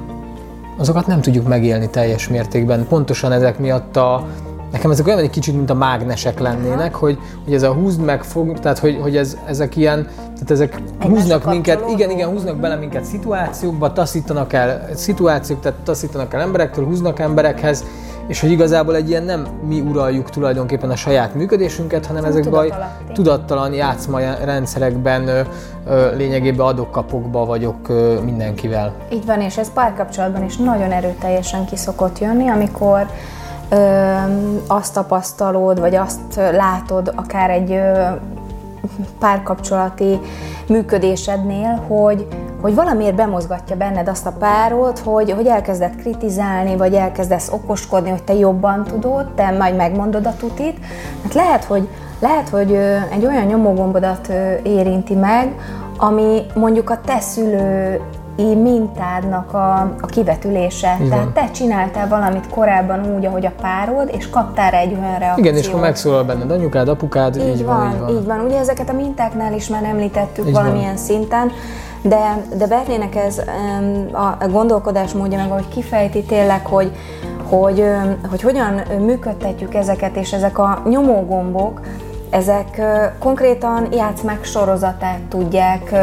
azokat 0.78 1.08
nem 1.08 1.22
tudjuk 1.22 1.48
megélni 1.48 1.90
teljes 1.90 2.28
mértékben. 2.28 2.88
Pontosan 2.88 3.32
ezek 3.32 3.60
miatt 3.60 3.98
a, 3.98 4.28
Nekem 4.72 4.92
ezek 4.92 5.08
olyan 5.08 5.20
egy 5.20 5.30
kicsit, 5.30 5.56
mint 5.56 5.70
a 5.70 5.74
mágnesek 5.74 6.40
lennének, 6.40 6.96
hogy, 6.96 7.18
hogy 7.44 7.54
ez 7.54 7.64
a 7.64 7.74
húzd 7.74 8.02
meg 8.02 8.24
fog, 8.24 8.60
tehát 8.60 8.80
hogy, 8.80 9.00
hogy 9.02 9.18
ez, 9.18 9.38
ezek 9.46 9.76
ilyen, 9.76 10.08
tehát 10.16 10.52
ezek 10.52 10.82
egy 11.00 11.08
húznak 11.08 11.46
minket, 11.46 11.84
igen, 11.90 12.10
igen, 12.10 12.30
húznak 12.30 12.58
bele 12.58 12.76
minket 12.76 13.04
szituációkba, 13.04 13.94
taszítanak 13.94 14.54
el 14.54 14.88
szituációk, 14.96 15.60
tehát 15.60 15.80
taszítanak 15.80 16.34
el 16.34 16.42
emberektől, 16.42 16.86
húznak 16.86 17.20
emberekhez, 17.20 17.84
és 18.28 18.40
hogy 18.42 18.52
igazából 18.52 18.96
egy 18.96 19.10
ilyen 19.10 19.24
nem 19.24 19.48
mi 19.68 19.80
uraljuk 19.80 20.30
tulajdonképpen 20.30 20.90
a 20.90 20.96
saját 20.96 21.36
működésünket, 21.36 22.06
hanem 22.06 22.24
Ez 22.24 22.36
ezekben 22.36 22.70
a 22.70 23.12
tudattalan 23.14 23.74
játszma 23.74 24.20
rendszerekben 24.44 25.28
ö, 25.28 25.42
ö, 25.86 26.16
lényegében 26.16 26.66
adok-kapokba 26.66 27.46
vagyok 27.46 27.90
ö, 27.90 28.20
mindenkivel. 28.22 28.94
Így 29.12 29.26
van, 29.26 29.42
és 29.42 29.58
ez 29.58 29.74
párkapcsolatban 29.74 30.44
is 30.44 30.58
nagyon 30.58 30.92
erőteljesen 30.92 31.66
kiszokott 31.66 32.20
jönni, 32.20 32.48
amikor 32.48 33.08
ö, 33.70 34.16
azt 34.68 34.94
tapasztalod, 34.94 35.80
vagy 35.80 35.96
azt 35.96 36.36
látod 36.36 37.14
akár 37.16 37.50
egy 37.50 37.72
ö, 37.72 38.08
párkapcsolati 39.20 40.20
működésednél, 40.68 41.84
hogy, 41.88 42.28
hogy 42.62 42.76
valamiért 42.76 43.16
bemozgatja 43.16 43.76
benned 43.76 44.08
azt 44.08 44.26
a 44.26 44.32
párót, 44.40 45.00
hogy, 45.00 45.32
hogy 45.32 45.48
elkezded 45.48 45.96
kritizálni, 45.96 46.76
vagy 46.76 46.94
elkezdesz 46.94 47.50
okoskodni, 47.52 48.10
hogy 48.10 48.24
te 48.24 48.34
jobban 48.34 48.84
tudod, 48.84 49.34
te 49.36 49.52
majd 49.52 49.76
megmondod 49.76 50.26
a 50.26 50.36
tutit. 50.40 50.78
Hát 51.24 51.34
lehet, 51.34 51.64
hogy, 51.64 51.88
lehet, 52.20 52.50
hogy 52.50 52.74
egy 53.12 53.26
olyan 53.26 53.46
nyomógombodat 53.46 54.28
érinti 54.64 55.16
meg, 55.16 55.56
ami 55.98 56.46
mondjuk 56.54 56.90
a 56.90 57.00
te 57.06 57.20
szülő 57.20 58.02
mintádnak 58.46 59.54
a, 59.54 59.96
a 60.02 60.06
kivetülése. 60.06 60.96
Igen. 61.00 61.10
Tehát 61.10 61.28
te 61.28 61.52
csináltál 61.52 62.08
valamit 62.08 62.50
korábban 62.50 63.16
úgy, 63.16 63.26
ahogy 63.26 63.46
a 63.46 63.52
párod, 63.62 64.10
és 64.18 64.30
kaptál 64.30 64.74
egy 64.74 64.98
olyan 65.00 65.20
reakciót. 65.20 65.38
Igen, 65.38 65.56
és 65.56 65.68
akkor 65.68 65.80
megszólal 65.80 66.24
benned 66.24 66.52
anyukád, 66.52 66.88
apukád, 66.88 67.36
így, 67.36 67.48
így 67.48 67.66
van, 67.66 67.78
van, 67.78 67.92
így 67.92 68.00
van. 68.00 68.10
Így 68.10 68.26
van. 68.26 68.40
Ugye 68.40 68.58
ezeket 68.58 68.90
a 68.90 68.94
mintáknál 68.94 69.54
is 69.54 69.68
már 69.68 69.84
említettük 69.84 70.48
így 70.48 70.54
valamilyen 70.54 70.96
van. 70.96 70.98
szinten, 70.98 71.52
de, 72.02 72.46
de 72.58 72.68
Bernének 72.68 73.16
ez 73.16 73.42
a 74.40 74.48
gondolkodás 74.48 75.12
módja, 75.12 75.38
meg 75.38 75.52
ahogy 75.52 75.68
kifejti 75.68 76.24
tényleg, 76.24 76.66
hogy, 76.66 76.92
hogy, 77.50 77.84
hogy 78.30 78.42
hogyan 78.42 78.82
működtetjük 79.00 79.74
ezeket, 79.76 80.16
és 80.16 80.34
ezek 80.34 80.58
a 80.60 80.82
nyomógombok, 80.90 81.82
ezek 82.30 82.82
konkrétan 83.20 83.88
játszmák 83.92 84.44
sorozatát 84.44 85.20
tudják 85.30 85.96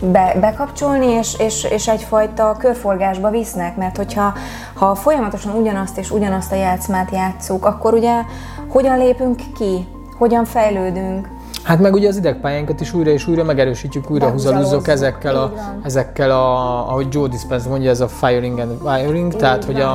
be, 0.00 0.36
bekapcsolni, 0.40 1.06
és, 1.06 1.38
és, 1.38 1.64
és 1.64 1.88
egyfajta 1.88 2.56
körforgásba 2.58 3.30
visznek, 3.30 3.76
mert 3.76 3.96
hogyha 3.96 4.34
ha 4.74 4.94
folyamatosan 4.94 5.56
ugyanazt 5.56 5.98
és 5.98 6.10
ugyanazt 6.10 6.52
a 6.52 6.56
játszmát 6.56 7.10
játszuk, 7.10 7.64
akkor 7.64 7.94
ugye 7.94 8.22
hogyan 8.68 8.98
lépünk 8.98 9.40
ki, 9.54 9.88
hogyan 10.18 10.44
fejlődünk, 10.44 11.28
Hát 11.66 11.80
meg 11.80 11.94
ugye 11.94 12.08
az 12.08 12.16
idegpályánkat 12.16 12.80
is 12.80 12.92
újra 12.94 13.10
és 13.10 13.26
újra 13.26 13.44
megerősítjük, 13.44 14.10
újra 14.10 14.30
húzalúzzok 14.30 14.88
ezekkel 14.88 15.36
a, 15.36 15.52
ezekkel 15.82 16.30
a, 16.30 16.88
ahogy 16.88 17.06
Joe 17.10 17.28
Dispenza 17.28 17.68
mondja, 17.68 17.90
ez 17.90 18.00
a 18.00 18.08
firing 18.08 18.58
and 18.58 18.72
wiring, 18.82 19.32
Így 19.32 19.38
tehát 19.38 19.64
van. 19.64 19.74
hogy 19.74 19.82
a, 19.82 19.90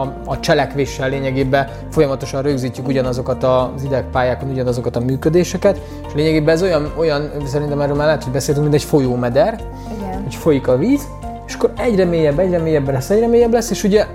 a, 0.00 0.14
a 0.24 0.40
cselekvéssel 0.40 1.08
lényegében 1.08 1.68
folyamatosan 1.90 2.42
rögzítjük 2.42 2.88
ugyanazokat 2.88 3.44
az 3.44 3.82
idegpályákon, 3.84 4.50
ugyanazokat 4.50 4.96
a 4.96 5.00
működéseket, 5.00 5.80
és 6.06 6.14
lényegében 6.14 6.54
ez 6.54 6.62
olyan, 6.62 6.92
olyan 6.98 7.30
szerintem 7.44 7.80
erről 7.80 7.96
már 7.96 8.06
lehet, 8.06 8.22
hogy 8.22 8.32
beszéltünk, 8.32 8.68
mint 8.68 8.82
egy 8.82 8.88
folyómeder, 8.88 9.60
Igen. 9.98 10.22
hogy 10.22 10.34
folyik 10.34 10.68
a 10.68 10.76
víz, 10.76 11.08
és 11.46 11.54
akkor 11.54 11.72
egyre 11.76 12.04
mélyebb, 12.04 12.38
egyre 12.38 12.58
mélyebb 12.58 12.90
lesz, 12.90 13.10
egyre 13.10 13.26
mélyebb 13.26 13.52
lesz, 13.52 13.70
és 13.70 13.84
ugye 13.84 14.06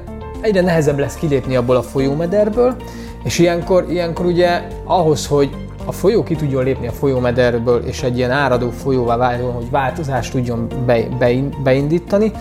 egyre 0.41 0.61
nehezebb 0.61 0.99
lesz 0.99 1.15
kilépni 1.15 1.55
abból 1.55 1.75
a 1.75 1.81
folyómederből, 1.81 2.75
és 3.23 3.39
ilyenkor, 3.39 3.85
ilyenkor 3.89 4.25
ugye 4.25 4.61
ahhoz, 4.85 5.27
hogy 5.27 5.55
a 5.85 5.91
folyó 5.91 6.23
ki 6.23 6.35
tudjon 6.35 6.63
lépni 6.63 6.87
a 6.87 6.91
folyómederből, 6.91 7.83
és 7.85 8.03
egy 8.03 8.17
ilyen 8.17 8.31
áradó 8.31 8.69
folyóvá 8.69 9.17
váljon, 9.17 9.51
hogy 9.51 9.69
változást 9.69 10.31
tudjon 10.31 10.67
be, 10.85 11.07
be, 11.19 11.31
beindítani, 11.63 12.31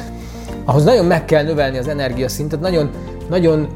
ahhoz 0.65 0.85
nagyon 0.85 1.05
meg 1.05 1.25
kell 1.25 1.45
növelni 1.45 1.79
az 1.79 1.89
energiaszintet, 1.89 2.61
nagyon, 2.61 2.91
nagyon 3.29 3.69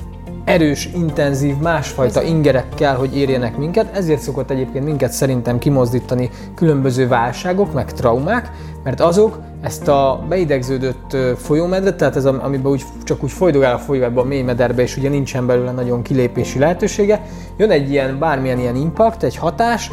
erős, 0.44 0.88
intenzív, 0.94 1.56
másfajta 1.56 2.22
ingerek 2.22 2.68
kell, 2.74 2.94
hogy 2.94 3.16
érjenek 3.16 3.56
minket, 3.56 3.96
ezért 3.96 4.20
szokott 4.20 4.50
egyébként 4.50 4.84
minket 4.84 5.12
szerintem 5.12 5.58
kimozdítani 5.58 6.30
különböző 6.54 7.08
válságok, 7.08 7.72
meg 7.72 7.92
traumák, 7.92 8.50
mert 8.82 9.00
azok 9.00 9.38
ezt 9.64 9.88
a 9.88 10.24
beidegződött 10.28 11.16
folyómedret, 11.36 11.96
tehát 11.96 12.16
ez, 12.16 12.24
amiben 12.24 12.72
úgy, 12.72 12.84
csak 13.04 13.22
úgy 13.22 13.32
folydogál 13.32 13.74
a 13.74 13.78
folyó 13.78 14.02
ebbe 14.02 14.20
a 14.20 14.24
mély 14.24 14.42
mederbe, 14.42 14.82
és 14.82 14.96
ugye 14.96 15.08
nincsen 15.08 15.46
belőle 15.46 15.72
nagyon 15.72 16.02
kilépési 16.02 16.58
lehetősége, 16.58 17.26
jön 17.56 17.70
egy 17.70 17.90
ilyen, 17.90 18.18
bármilyen 18.18 18.58
ilyen 18.58 18.76
impact, 18.76 19.22
egy 19.22 19.36
hatás, 19.36 19.90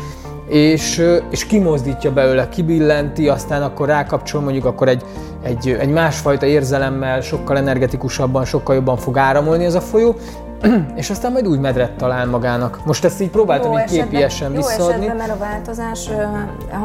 és, 0.47 1.05
és 1.29 1.45
kimozdítja 1.45 2.13
belőle, 2.13 2.49
kibillenti, 2.49 3.29
aztán 3.29 3.61
akkor 3.61 3.87
rákapcsol 3.87 4.41
mondjuk 4.41 4.65
akkor 4.65 4.87
egy, 4.87 5.03
egy, 5.43 5.77
egy 5.79 5.89
másfajta 5.89 6.45
érzelemmel, 6.45 7.21
sokkal 7.21 7.57
energetikusabban, 7.57 8.45
sokkal 8.45 8.75
jobban 8.75 8.97
fog 8.97 9.17
áramolni 9.17 9.65
ez 9.65 9.75
a 9.75 9.81
folyó, 9.81 10.15
és 10.95 11.09
aztán 11.09 11.31
majd 11.31 11.47
új 11.47 11.57
medret 11.57 11.91
talál 11.91 12.25
magának. 12.25 12.79
Most 12.85 13.05
ezt 13.05 13.21
így 13.21 13.29
próbáltam 13.29 13.71
jó 13.71 13.79
így 13.79 13.85
képiesen 13.85 14.51
visszaadni. 14.51 15.05
Jó 15.05 15.13
mert 15.13 15.31
a 15.31 15.37
változás, 15.37 16.09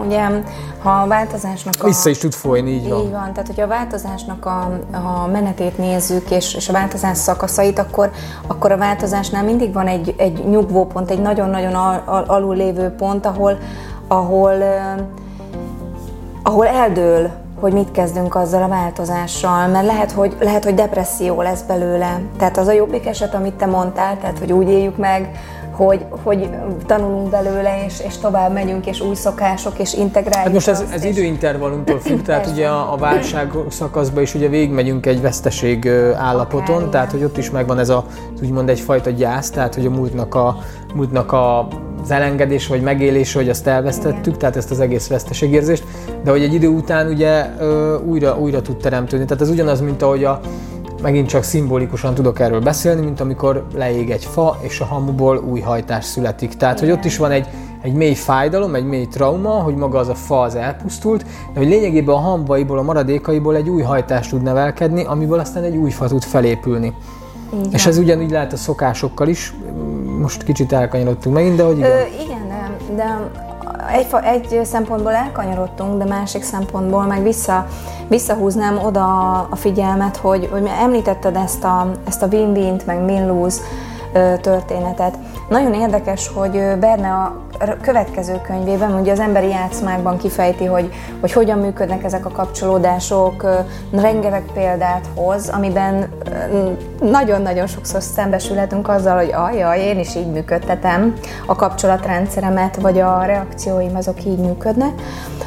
ugye, 0.04 0.28
ha 0.82 0.90
a 0.90 1.06
változásnak 1.06 1.74
a... 1.78 1.86
Vissza 1.86 2.08
is 2.08 2.18
tud 2.18 2.32
folyni, 2.32 2.70
így 2.70 2.88
van. 2.88 2.98
Így 2.98 3.10
van, 3.10 3.32
tehát 3.32 3.46
hogyha 3.46 3.62
a 3.62 3.66
változásnak 3.66 4.46
a, 4.46 4.80
a 4.92 5.26
menetét 5.26 5.78
nézzük, 5.78 6.30
és, 6.30 6.54
és 6.54 6.68
a 6.68 6.72
változás 6.72 7.18
szakaszait, 7.18 7.78
akkor, 7.78 8.10
akkor 8.46 8.72
a 8.72 8.76
változásnál 8.76 9.44
mindig 9.44 9.72
van 9.72 9.86
egy, 9.86 10.14
egy 10.16 10.44
nyugvópont, 10.48 11.10
egy 11.10 11.20
nagyon-nagyon 11.20 11.74
al, 11.74 12.02
al, 12.04 12.24
alul 12.26 12.56
lévő 12.56 12.88
pont, 12.88 13.26
ahol, 13.26 13.58
ahol, 14.08 14.54
ahol 16.42 16.66
eldől 16.66 17.44
hogy 17.60 17.72
mit 17.72 17.90
kezdünk 17.90 18.34
azzal 18.34 18.62
a 18.62 18.68
változással, 18.68 19.66
mert 19.66 19.86
lehet 19.86 20.12
hogy, 20.12 20.36
lehet, 20.40 20.64
hogy 20.64 20.74
depresszió 20.74 21.42
lesz 21.42 21.62
belőle. 21.62 22.20
Tehát 22.38 22.58
az 22.58 22.66
a 22.66 22.72
jobbik 22.72 23.06
eset, 23.06 23.34
amit 23.34 23.54
te 23.54 23.66
mondtál, 23.66 24.18
tehát 24.18 24.38
hogy 24.38 24.52
úgy 24.52 24.68
éljük 24.68 24.96
meg, 24.96 25.30
hogy, 25.76 26.04
hogy 26.22 26.50
tanulunk 26.86 27.30
belőle, 27.30 27.84
és, 27.84 28.00
és 28.06 28.16
tovább 28.18 28.52
megyünk, 28.52 28.86
és 28.86 29.00
új 29.00 29.14
szokások, 29.14 29.78
és 29.78 29.94
integráljuk. 29.94 30.44
Hát 30.44 30.52
most 30.52 30.68
ez, 30.68 30.84
ez 30.92 31.04
és... 31.04 31.16
időintervallumtól 31.16 31.98
függ, 32.00 32.22
tehát 32.26 32.46
ugye 32.46 32.68
a, 32.68 32.92
a 32.92 32.96
válság 32.96 33.52
szakaszban 33.68 34.22
is 34.22 34.34
ugye 34.34 34.48
végigmegyünk 34.48 35.06
egy 35.06 35.20
veszteség 35.20 35.88
állapoton, 36.16 36.76
Akár, 36.76 36.88
tehát 36.88 37.10
hogy 37.10 37.24
ott 37.24 37.36
is 37.36 37.50
megvan 37.50 37.78
ez 37.78 37.88
a 37.88 38.04
úgymond 38.42 38.68
egyfajta 38.68 39.10
gyász, 39.10 39.50
tehát 39.50 39.74
hogy 39.74 39.86
a 39.86 39.90
múltnak 39.90 40.34
a, 40.34 40.56
múltnak 40.94 41.32
a 41.32 41.68
az 42.06 42.12
elengedés 42.12 42.66
vagy 42.66 42.80
megélés, 42.80 43.32
hogy 43.32 43.48
azt 43.48 43.66
elvesztettük, 43.66 44.36
tehát 44.36 44.56
ezt 44.56 44.70
az 44.70 44.80
egész 44.80 45.08
veszteségérzést, 45.08 45.84
de 46.24 46.30
hogy 46.30 46.42
egy 46.42 46.54
idő 46.54 46.68
után 46.68 47.08
ugye 47.08 47.46
újra, 48.04 48.38
újra 48.38 48.62
tud 48.62 48.76
teremtődni. 48.76 49.26
Tehát 49.26 49.42
ez 49.42 49.50
ugyanaz, 49.50 49.80
mint 49.80 50.02
ahogy 50.02 50.24
a, 50.24 50.40
megint 51.02 51.28
csak 51.28 51.42
szimbolikusan 51.42 52.14
tudok 52.14 52.40
erről 52.40 52.60
beszélni, 52.60 53.00
mint 53.00 53.20
amikor 53.20 53.66
leég 53.74 54.10
egy 54.10 54.24
fa, 54.24 54.58
és 54.60 54.80
a 54.80 54.84
hamuból 54.84 55.36
új 55.36 55.60
hajtás 55.60 56.04
születik. 56.04 56.56
Tehát, 56.56 56.80
hogy 56.80 56.90
ott 56.90 57.04
is 57.04 57.16
van 57.16 57.30
egy, 57.30 57.48
egy 57.82 57.92
mély 57.92 58.14
fájdalom, 58.14 58.74
egy 58.74 58.86
mély 58.86 59.06
trauma, 59.06 59.50
hogy 59.50 59.74
maga 59.74 59.98
az 59.98 60.08
a 60.08 60.14
fa 60.14 60.40
az 60.40 60.54
elpusztult, 60.54 61.24
de 61.52 61.58
hogy 61.58 61.68
lényegében 61.68 62.14
a 62.14 62.18
hambaiból, 62.18 62.78
a 62.78 62.82
maradékaiból 62.82 63.56
egy 63.56 63.68
új 63.68 63.82
hajtás 63.82 64.28
tud 64.28 64.42
nevelkedni, 64.42 65.04
amiből 65.04 65.38
aztán 65.38 65.62
egy 65.62 65.76
új 65.76 65.90
fa 65.90 66.06
tud 66.06 66.22
felépülni. 66.22 66.94
Igen. 67.52 67.72
És 67.72 67.86
ez 67.86 67.98
ugyanúgy 67.98 68.30
lehet 68.30 68.52
a 68.52 68.56
szokásokkal 68.56 69.28
is, 69.28 69.54
most 70.26 70.42
kicsit 70.42 70.72
elkanyarodtunk 70.72 71.34
megint, 71.34 71.56
de 71.56 71.62
hogy 71.62 71.78
igen. 71.78 71.90
Ö, 71.90 72.22
igen, 72.24 72.48
de, 72.48 72.94
de 72.94 73.30
egy, 73.92 74.06
egy 74.22 74.64
szempontból 74.64 75.12
elkanyarodtunk, 75.12 75.98
de 75.98 76.04
másik 76.04 76.42
szempontból 76.42 77.04
meg 77.04 77.22
vissza, 77.22 77.66
visszahúznám 78.08 78.78
oda 78.84 79.30
a 79.50 79.56
figyelmet, 79.56 80.16
hogy, 80.16 80.48
hogy 80.52 80.70
említetted 80.80 81.36
ezt 81.36 81.64
a, 81.64 81.90
ezt 82.06 82.22
a 82.22 82.26
win-win-t, 82.26 82.86
meg 82.86 83.04
win-lose 83.04 83.60
történetet. 84.40 85.18
Nagyon 85.48 85.74
érdekes, 85.74 86.28
hogy 86.28 86.62
Berne 86.80 87.08
a 87.08 87.44
következő 87.80 88.40
könyvében, 88.46 88.94
ugye 89.00 89.12
az 89.12 89.20
emberi 89.20 89.48
játszmákban 89.48 90.16
kifejti, 90.16 90.64
hogy, 90.64 90.92
hogy 91.20 91.32
hogyan 91.32 91.58
működnek 91.58 92.04
ezek 92.04 92.26
a 92.26 92.30
kapcsolódások, 92.30 93.46
rengeteg 93.90 94.44
példát 94.54 95.08
hoz, 95.14 95.48
amiben 95.48 96.08
nagyon-nagyon 97.00 97.66
sokszor 97.66 98.02
szembesülhetünk 98.02 98.88
azzal, 98.88 99.16
hogy 99.16 99.32
ajaj, 99.32 99.80
én 99.80 99.98
is 99.98 100.14
így 100.14 100.30
működtetem 100.30 101.14
a 101.46 101.54
kapcsolatrendszeremet, 101.54 102.76
vagy 102.76 103.00
a 103.00 103.22
reakcióim 103.24 103.96
azok 103.96 104.24
így 104.24 104.38
működnek. 104.38 104.92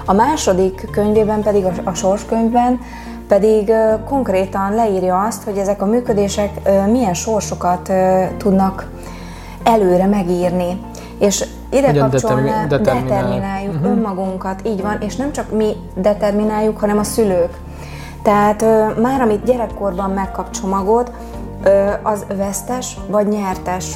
A 0.05 0.13
második 0.13 0.87
könyvében 0.91 1.41
pedig, 1.41 1.65
a, 1.65 1.71
a 1.83 1.93
sorskönyvben, 1.93 2.79
pedig 3.29 3.71
konkrétan 4.05 4.75
leírja 4.75 5.23
azt, 5.23 5.43
hogy 5.43 5.57
ezek 5.57 5.81
a 5.81 5.85
működések 5.85 6.49
milyen 6.91 7.13
sorsokat 7.13 7.91
tudnak 8.37 8.89
előre 9.63 10.05
megírni. 10.05 10.81
És 11.19 11.45
ide 11.69 11.87
Hogyan 11.87 12.09
kapcsolná, 12.09 12.65
determináljuk 12.65 13.73
uh-huh. 13.73 13.89
önmagunkat, 13.91 14.61
így 14.65 14.81
van, 14.81 14.97
és 15.01 15.15
nem 15.15 15.31
csak 15.31 15.51
mi 15.51 15.75
determináljuk, 15.95 16.79
hanem 16.79 16.97
a 16.97 17.03
szülők. 17.03 17.57
Tehát 18.21 18.65
már 19.01 19.21
amit 19.21 19.43
gyerekkorban 19.43 20.09
megkap 20.09 20.49
csomagot, 20.49 21.11
az 22.03 22.25
vesztes 22.37 22.97
vagy 23.07 23.27
nyertes 23.27 23.95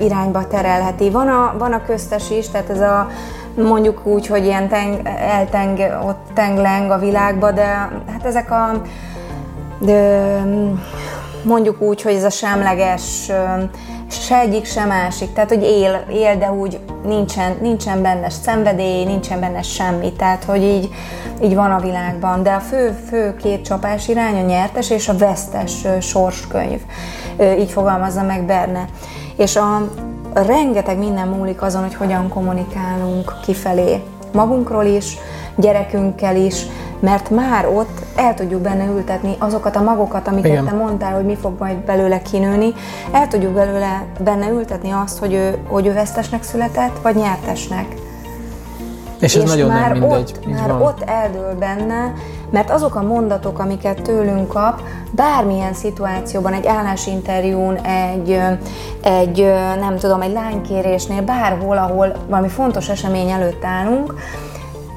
irányba 0.00 0.46
terelheti. 0.46 1.10
Van 1.10 1.28
a, 1.28 1.54
van 1.58 1.72
a 1.72 1.84
köztes 1.86 2.30
is, 2.30 2.48
tehát 2.48 2.70
ez 2.70 2.80
a 2.80 3.08
mondjuk 3.56 4.06
úgy, 4.06 4.26
hogy 4.26 4.44
ilyen 4.44 4.68
teng, 4.68 5.00
elteng, 5.18 5.78
ott 6.06 6.26
tengleng 6.34 6.90
a 6.90 6.98
világba, 6.98 7.50
de 7.52 7.64
hát 8.12 8.24
ezek 8.24 8.50
a 8.50 8.82
de, 9.78 10.42
mondjuk 11.42 11.80
úgy, 11.80 12.02
hogy 12.02 12.14
ez 12.14 12.24
a 12.24 12.30
semleges 12.30 13.30
se 14.08 14.38
egyik, 14.38 14.64
se 14.64 14.84
másik. 14.84 15.32
Tehát, 15.32 15.48
hogy 15.48 15.62
él, 15.62 16.04
él 16.10 16.36
de 16.38 16.52
úgy 16.52 16.80
nincsen, 17.04 17.56
nincsen 17.60 18.02
benne 18.02 18.30
szenvedély, 18.30 19.04
nincsen 19.04 19.40
benne 19.40 19.62
semmi. 19.62 20.12
Tehát, 20.12 20.44
hogy 20.44 20.62
így, 20.62 20.88
így 21.42 21.54
van 21.54 21.70
a 21.70 21.80
világban. 21.80 22.42
De 22.42 22.52
a 22.52 22.60
fő, 22.60 22.98
fő 23.08 23.36
két 23.36 23.64
csapás 23.64 24.08
irány 24.08 24.42
a 24.42 24.46
nyertes 24.46 24.90
és 24.90 25.08
a 25.08 25.16
vesztes 25.16 25.86
sorskönyv. 26.00 26.80
Így 27.58 27.70
fogalmazza 27.70 28.22
meg 28.22 28.42
Berne. 28.42 28.84
És 29.36 29.56
a, 29.56 29.88
rengeteg 30.42 30.98
minden 30.98 31.28
múlik 31.28 31.62
azon, 31.62 31.82
hogy 31.82 31.94
hogyan 31.94 32.28
kommunikálunk 32.28 33.32
kifelé. 33.42 34.02
Magunkról 34.32 34.84
is, 34.84 35.16
gyerekünkkel 35.56 36.36
is, 36.36 36.66
mert 37.00 37.30
már 37.30 37.66
ott 37.66 38.02
el 38.16 38.34
tudjuk 38.34 38.60
benne 38.60 38.86
ültetni 38.86 39.34
azokat 39.38 39.76
a 39.76 39.82
magokat, 39.82 40.28
amiket 40.28 40.50
Igen. 40.50 40.64
te 40.64 40.72
mondtál, 40.72 41.14
hogy 41.14 41.24
mi 41.24 41.36
fog 41.36 41.58
majd 41.58 41.76
belőle 41.76 42.22
kinőni, 42.22 42.72
el 43.12 43.28
tudjuk 43.28 43.52
belőle 43.52 44.04
benne 44.20 44.48
ültetni 44.48 44.90
azt, 44.90 45.18
hogy 45.18 45.32
ő, 45.32 45.58
hogy 45.68 45.86
ő 45.86 45.92
vesztesnek 45.92 46.42
született, 46.42 46.98
vagy 47.02 47.14
nyertesnek. 47.14 47.86
És 49.20 49.34
ez 49.34 49.42
és 49.42 49.48
nagyon 49.48 49.68
már 49.68 49.90
nem 49.90 49.98
mindegy. 49.98 50.34
Ott, 50.36 50.46
már 50.46 50.68
van. 50.68 50.82
ott 50.82 51.02
eldől 51.02 51.54
benne, 51.54 52.12
mert 52.50 52.70
azok 52.70 52.94
a 52.94 53.02
mondatok, 53.02 53.58
amiket 53.58 54.02
tőlünk 54.02 54.48
kap, 54.48 54.80
bármilyen 55.10 55.74
szituációban, 55.74 56.52
egy 56.52 56.66
állásinterjún, 56.66 57.76
egy, 57.76 58.40
egy 59.02 59.52
nem 59.80 59.96
tudom, 59.96 60.20
egy 60.20 60.32
lánykérésnél, 60.32 61.22
bárhol, 61.22 61.76
ahol 61.76 62.12
valami 62.28 62.48
fontos 62.48 62.88
esemény 62.88 63.30
előtt 63.30 63.64
állunk, 63.64 64.14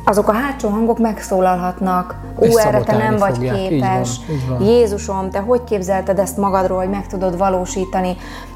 azok 0.05 0.27
a 0.27 0.33
hátsó 0.33 0.69
hangok 0.69 0.99
megszólalhatnak, 0.99 2.15
ó, 2.39 2.57
erre 2.57 2.81
te 2.81 2.97
nem 2.97 3.17
vagy 3.17 3.35
fogják. 3.35 3.55
képes, 3.55 4.09
így 4.19 4.27
van, 4.27 4.35
így 4.35 4.47
van. 4.47 4.61
Jézusom, 4.61 5.29
te 5.29 5.39
hogy 5.39 5.63
képzelted 5.63 6.19
ezt 6.19 6.37
magadról, 6.37 6.77
hogy 6.77 6.89
meg 6.89 7.07
tudod 7.07 7.37
valósítani, 7.37 8.15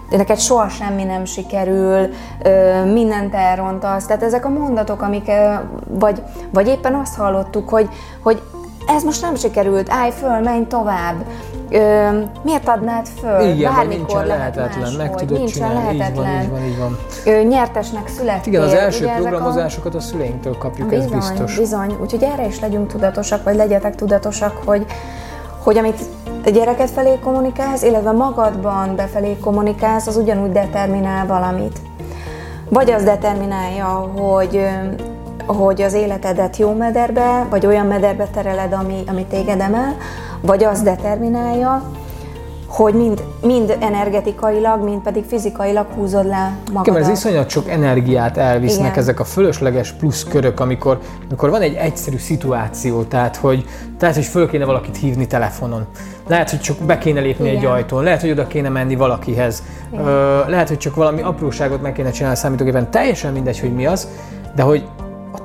neked 0.10 0.40
soha 0.40 0.70
semmi 0.70 1.04
nem 1.04 1.26
sikerül, 1.26 2.10
mindent 2.94 3.34
elrontasz. 3.34 4.06
Tehát 4.06 4.24
ezek 4.24 4.46
a 4.46 4.50
mondatok, 4.50 5.02
amik, 5.02 5.32
vagy, 5.88 6.24
vagy 6.54 6.68
éppen 6.68 6.96
azt 6.96 7.16
hallottuk, 7.16 7.70
hogy, 7.70 7.90
hogy 8.24 8.42
ez 8.88 9.04
most 9.04 9.22
nem 9.22 9.36
sikerült, 9.36 9.92
állj 9.92 10.12
föl, 10.12 10.40
menj 10.40 10.68
tovább. 10.68 11.26
Ö, 11.70 12.10
miért 12.42 12.68
adnád 12.68 13.08
föl? 13.08 13.42
Igen, 13.42 13.74
Bármikor 13.74 14.26
lehet 14.26 14.56
lehetetlen, 14.56 14.94
meg 14.94 15.16
tudod 15.16 15.38
nincsen 15.38 15.70
csinálni. 15.70 15.98
lehetetlen. 15.98 16.42
Így 16.42 16.50
van, 16.50 16.64
így 16.64 16.78
van, 16.78 16.88
így 16.88 16.98
van. 17.26 17.34
Ö, 17.34 17.44
nyertesnek 17.44 18.08
születtél. 18.08 18.54
Igen, 18.54 18.66
az 18.66 18.74
első 18.74 19.04
Ugye 19.04 19.14
programozásokat 19.14 19.94
a... 19.94 19.98
a 19.98 20.02
szüleinktől 20.02 20.58
kapjuk, 20.58 20.90
bizony, 20.90 21.04
ez 21.06 21.10
biztos. 21.10 21.58
Bizony, 21.58 21.98
úgyhogy 22.02 22.24
erre 22.24 22.48
is 22.48 22.60
legyünk 22.60 22.92
tudatosak, 22.92 23.44
vagy 23.44 23.56
legyetek 23.56 23.96
tudatosak, 23.96 24.62
hogy, 24.66 24.86
hogy 25.64 25.78
amit 25.78 26.00
a 26.46 26.50
gyereket 26.50 26.90
felé 26.90 27.20
kommunikálsz, 27.24 27.84
illetve 27.84 28.12
magadban 28.12 28.96
befelé 28.96 29.38
kommunikálsz, 29.40 30.08
az 30.08 30.16
ugyanúgy 30.16 30.52
determinál 30.52 31.26
valamit. 31.26 31.80
Vagy 32.70 32.92
az 32.92 33.04
determinálja, 33.04 33.86
hogy 33.86 34.68
hogy 35.46 35.82
az 35.82 35.94
életedet 35.94 36.58
jó 36.58 36.74
mederbe, 36.74 37.46
vagy 37.50 37.66
olyan 37.66 37.86
mederbe 37.86 38.28
tereled, 38.34 38.74
ami, 38.74 39.04
ami 39.08 39.26
téged 39.26 39.60
emel, 39.60 39.98
vagy 40.42 40.64
az 40.64 40.82
determinálja, 40.82 41.92
hogy 42.74 42.94
mind, 42.94 43.24
mind 43.42 43.78
energetikailag, 43.80 44.84
mind 44.84 45.02
pedig 45.02 45.24
fizikailag 45.28 45.86
húzod 45.96 46.26
le 46.26 46.58
magadat. 46.66 46.88
Igen, 46.88 46.94
mert 46.94 47.06
ez 47.06 47.18
iszonyat 47.18 47.50
sok 47.50 47.70
energiát 47.70 48.38
elvisznek 48.38 48.86
Igen. 48.86 49.00
ezek 49.00 49.20
a 49.20 49.24
fölösleges 49.24 49.92
plusz 49.92 50.24
körök, 50.24 50.60
amikor, 50.60 51.00
amikor 51.28 51.50
van 51.50 51.62
egy 51.62 51.74
egyszerű 51.74 52.18
szituáció, 52.18 53.04
tehát 53.04 53.36
hogy, 53.36 53.66
tehát, 53.98 54.16
hogy 54.16 54.26
föl 54.26 54.50
kéne 54.50 54.66
valakit 54.66 54.98
hívni 54.98 55.28
telefonon. 55.28 55.86
Lehet, 56.28 56.50
hogy 56.50 56.60
csak 56.60 56.78
be 56.78 56.98
kéne 56.98 57.20
lépni 57.20 57.46
Igen. 57.46 57.58
egy 57.58 57.66
ajtón, 57.66 58.04
lehet, 58.04 58.22
hogy 58.22 58.32
oda 58.32 58.48
kéne 58.48 58.70
menni 58.70 58.96
valakihez. 58.96 59.64
Ö, 59.98 60.40
lehet, 60.48 60.68
hogy 60.68 60.78
csak 60.78 60.96
valami 60.96 61.22
apróságot 61.22 61.82
meg 61.82 61.94
kéne 61.94 62.12
csinálni 62.12 62.36
a 62.36 62.40
számítógépen, 62.40 62.92
teljesen 62.92 63.34
mindegy, 63.34 63.60
hogy 63.60 63.74
mi 63.74 63.86
az, 63.86 64.08
de 64.56 64.62
hogy 64.62 64.84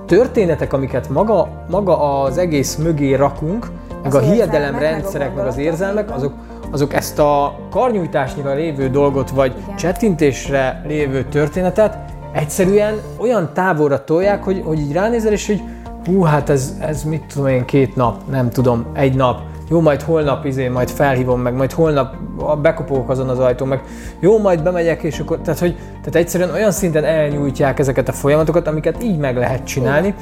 történetek, 0.09 0.73
amiket 0.73 1.09
maga, 1.09 1.49
maga 1.71 2.23
az 2.23 2.39
egész 2.39 2.77
mögé 2.77 3.15
rakunk, 3.15 3.71
meg 4.03 4.15
az 4.15 4.15
a 4.15 4.21
hiedelemrendszerek, 4.33 5.35
meg 5.35 5.47
az 5.47 5.59
érzelmek, 5.59 6.15
azok, 6.15 6.33
azok 6.71 6.95
ezt 6.95 7.19
a 7.19 7.59
karnyújtásnyira 7.71 8.55
lévő 8.55 8.89
dolgot, 8.89 9.31
vagy 9.31 9.55
Igen. 9.63 9.77
csettintésre 9.77 10.83
lévő 10.87 11.25
történetet 11.25 11.99
egyszerűen 12.33 12.95
olyan 13.17 13.51
távolra 13.55 14.05
tolják, 14.05 14.45
hogy, 14.45 14.63
hogy 14.65 14.79
így 14.79 14.93
ránézel, 14.93 15.33
és 15.33 15.47
hogy 15.47 15.63
hú, 16.07 16.23
hát 16.23 16.51
ez, 16.51 16.75
ez 16.81 17.03
mit 17.03 17.23
tudom 17.33 17.49
én, 17.49 17.65
két 17.65 17.97
nap, 17.97 18.31
nem 18.31 18.51
tudom, 18.51 18.87
egy 18.93 19.15
nap, 19.15 19.41
jó, 19.69 19.81
majd 19.81 20.03
holnap 20.03 20.45
izé, 20.45 20.69
majd 20.69 20.91
felhívom 20.91 21.41
meg, 21.41 21.55
majd 21.55 21.73
holnap 21.73 22.15
bekopogok 22.63 23.09
azon 23.09 23.29
az 23.29 23.39
ajtón, 23.39 23.69
meg 23.69 23.83
jó, 24.21 24.39
majd 24.39 24.63
bemegyek, 24.63 25.03
és 25.03 25.19
akkor, 25.19 25.39
tehát, 25.39 25.59
hogy, 25.59 25.75
tehát 25.75 26.15
egyszerűen 26.15 26.51
olyan 26.51 26.71
szinten 26.71 27.05
elnyújtják 27.05 27.79
ezeket 27.79 28.09
a 28.09 28.13
folyamatokat, 28.13 28.67
amiket 28.67 29.03
így 29.03 29.19
meg 29.19 29.37
lehet 29.37 29.65
csinálni, 29.65 30.15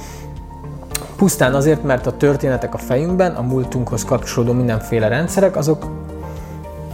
pusztán 1.17 1.55
azért, 1.55 1.83
mert 1.83 2.07
a 2.07 2.17
történetek 2.17 2.75
a 2.75 2.79
fejünkben, 2.79 3.35
a 3.35 3.43
múltunkhoz 3.43 4.05
kapcsolódó 4.05 4.53
mindenféle 4.53 5.09
rendszerek, 5.09 5.57
azok 5.57 5.87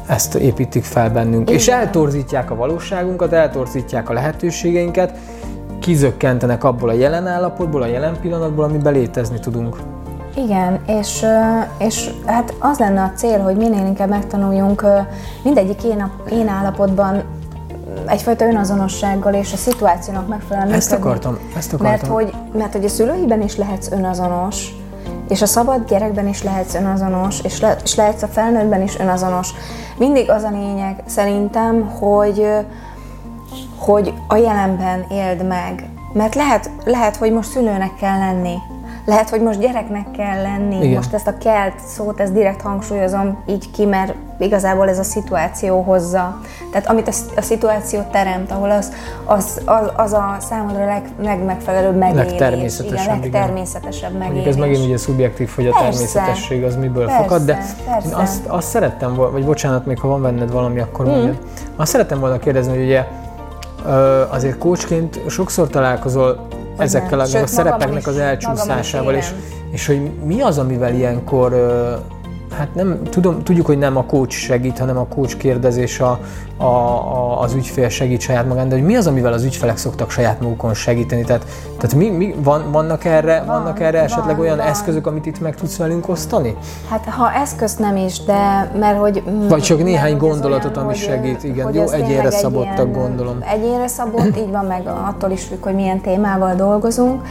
ezt 0.07 0.35
építik 0.35 0.85
fel 0.85 1.11
bennünk, 1.11 1.43
Igen. 1.43 1.55
és 1.55 1.69
eltorzítják 1.69 2.51
a 2.51 2.55
valóságunkat, 2.55 3.33
eltorzítják 3.33 4.09
a 4.11 4.13
lehetőségeinket, 4.13 5.19
kizökkentenek 5.81 6.65
abból 6.65 6.89
a 6.89 6.93
jelen 6.93 7.27
állapotból, 7.27 7.83
a 7.83 7.87
jelen 7.87 8.17
pillanatból, 8.21 8.65
amiben 8.65 8.93
létezni 8.93 9.39
tudunk. 9.41 9.77
Igen, 10.37 10.81
és, 10.87 11.27
és 11.79 12.11
hát 12.27 12.55
az 12.59 12.79
lenne 12.79 13.03
a 13.03 13.13
cél, 13.17 13.41
hogy 13.41 13.57
minél 13.57 13.87
inkább 13.87 14.09
megtanuljunk 14.09 14.87
mindegyik 15.43 15.85
én, 15.85 16.11
én 16.31 16.49
állapotban 16.49 17.23
egyfajta 18.07 18.45
önazonossággal 18.45 19.35
és 19.35 19.53
a 19.53 19.57
szituációnak 19.57 20.29
megfelelően 20.29 20.75
ezt 20.75 20.91
működni. 20.91 21.11
akartam, 21.11 21.39
ezt 21.57 21.73
akartam. 21.73 21.91
Mert 21.91 22.07
hogy, 22.07 22.35
mert 22.53 22.73
hogy 22.73 22.85
a 22.85 22.89
szülőiben 22.89 23.43
is 23.43 23.57
lehetsz 23.57 23.91
önazonos, 23.91 24.75
és 25.29 25.43
a 25.43 25.47
szabad 25.47 25.89
gyerekben 25.89 26.29
is 26.29 26.43
lehetsz 26.43 26.75
önazonos, 26.75 27.41
és, 27.41 27.61
le, 27.61 27.77
és 27.85 27.95
lehetsz 27.95 28.23
a 28.23 28.27
felnőttben 28.27 28.83
is 28.83 28.99
önazonos. 28.99 29.51
Mindig 29.99 30.31
az 30.31 30.43
a 30.43 30.51
lényeg 30.51 31.03
szerintem, 31.07 31.89
hogy, 31.89 32.47
hogy 33.79 34.13
a 34.29 34.37
jelenben 34.37 35.07
éld 35.11 35.47
meg. 35.47 35.91
Mert 36.13 36.35
lehet, 36.35 36.71
lehet, 36.85 37.17
hogy 37.17 37.33
most 37.33 37.51
szülőnek 37.51 37.95
kell 37.95 38.19
lenni, 38.19 38.55
lehet, 39.05 39.31
hogy 39.31 39.41
most 39.41 39.59
gyereknek 39.59 40.11
kell 40.11 40.43
lenni. 40.43 40.77
Igen. 40.77 40.97
Most 40.97 41.13
ezt 41.13 41.27
a 41.27 41.39
kelt 41.39 41.75
szót, 41.87 42.21
ezt 42.21 42.33
direkt 42.33 42.61
hangsúlyozom 42.61 43.43
így 43.47 43.71
ki, 43.71 43.85
mert 43.85 44.15
igazából 44.39 44.89
ez 44.89 44.99
a 44.99 45.03
szituáció 45.03 45.83
hozza. 45.83 46.41
Tehát 46.71 46.89
amit 46.89 47.09
a, 47.09 47.13
a 47.37 47.43
szituáció 47.43 48.01
teremt, 48.11 48.51
ahol 48.51 48.71
az, 48.71 48.93
az, 49.25 49.61
az, 49.65 49.91
az 49.97 50.13
a 50.13 50.37
számodra 50.41 50.85
leg, 50.85 51.03
legmegfelelőbb 51.23 51.97
megélés. 51.97 52.31
Legtermészetesebb. 52.31 53.17
Igen, 53.17 53.21
legtermészetesebb 53.21 54.15
igen. 54.15 54.29
megélés. 54.29 54.47
ez 54.47 54.57
megint 54.57 54.85
ugye 54.85 54.97
szubjektív, 54.97 55.51
hogy 55.55 55.67
a 55.67 55.71
persze, 55.71 55.91
természetesség 55.91 56.65
az 56.65 56.77
miből 56.77 57.07
persze, 57.07 57.23
fakad, 57.23 57.45
de 57.45 57.55
persze. 57.87 58.09
én 58.09 58.15
azt, 58.15 58.47
azt 58.47 58.69
szerettem 58.69 59.15
volna, 59.15 59.33
vagy 59.33 59.45
bocsánat, 59.45 59.87
még 59.87 59.99
ha 59.99 60.09
van 60.09 60.23
benned 60.23 60.51
valami, 60.51 60.81
akkor 60.81 61.07
mm. 61.07 61.09
mondjad. 61.09 61.39
Azt 61.77 61.91
szerettem 61.91 62.21
volna 62.21 62.39
kérdezni, 62.39 62.75
hogy 62.75 62.85
ugye 62.85 63.05
azért 64.31 64.59
kócsként 64.59 65.21
sokszor 65.29 65.69
találkozol 65.69 66.47
ezekkel 66.83 67.21
a, 67.21 67.25
Sőt, 67.25 67.43
a 67.43 67.47
szerepeknek 67.47 68.07
az 68.07 68.17
elcsúszásával, 68.17 69.15
és, 69.15 69.33
és 69.71 69.87
hogy 69.87 70.11
mi 70.25 70.41
az, 70.41 70.59
amivel 70.59 70.95
ilyenkor 70.95 71.53
hát 72.53 72.75
nem, 72.75 73.03
tudom, 73.11 73.43
tudjuk, 73.43 73.67
hogy 73.67 73.79
nem 73.79 73.97
a 73.97 74.05
coach 74.05 74.37
segít, 74.37 74.79
hanem 74.79 74.97
a 74.97 75.07
coach 75.07 75.37
kérdezés 75.37 76.01
a, 76.01 76.19
a, 76.57 76.65
a, 76.65 77.41
az 77.41 77.55
ügyfél 77.55 77.89
segít 77.89 78.21
saját 78.21 78.49
magán, 78.49 78.69
de 78.69 78.75
hogy 78.75 78.85
mi 78.85 78.97
az, 78.97 79.07
amivel 79.07 79.33
az 79.33 79.45
ügyfelek 79.45 79.77
szoktak 79.77 80.11
saját 80.11 80.41
magukon 80.41 80.75
segíteni? 80.75 81.23
Tehát, 81.23 81.47
tehát 81.79 81.95
mi, 81.95 82.11
mi, 82.11 82.35
van, 82.43 82.73
vannak 82.73 83.05
erre, 83.05 83.43
van, 83.47 83.63
vannak 83.63 83.81
erre 83.81 84.03
esetleg 84.03 84.37
van, 84.37 84.45
olyan 84.45 84.57
van. 84.57 84.67
eszközök, 84.67 85.07
amit 85.07 85.27
itt 85.27 85.41
meg 85.41 85.55
tudsz 85.55 85.77
velünk 85.77 86.09
osztani? 86.09 86.57
Hát 86.89 87.05
ha 87.05 87.33
eszköz 87.33 87.77
nem 87.77 87.97
is, 87.97 88.25
de 88.25 88.71
mert 88.79 88.99
hogy... 88.99 89.23
Vagy 89.49 89.63
csak 89.63 89.83
néhány 89.83 90.17
gondolatot, 90.17 90.77
olyan, 90.77 90.89
ami 90.89 90.99
hogy, 90.99 91.03
segít, 91.03 91.45
igen. 91.45 91.65
Hogy 91.65 91.75
Jó, 91.75 91.89
egyénre 91.89 92.31
szabottak 92.31 92.87
egy 92.87 92.93
gondolom. 92.93 93.39
Egyénre 93.53 93.87
szabott, 93.87 94.37
így 94.37 94.51
van, 94.51 94.65
meg 94.65 94.87
attól 94.87 95.31
is 95.31 95.45
függ, 95.45 95.63
hogy 95.63 95.75
milyen 95.75 96.01
témával 96.01 96.55
dolgozunk. 96.55 97.23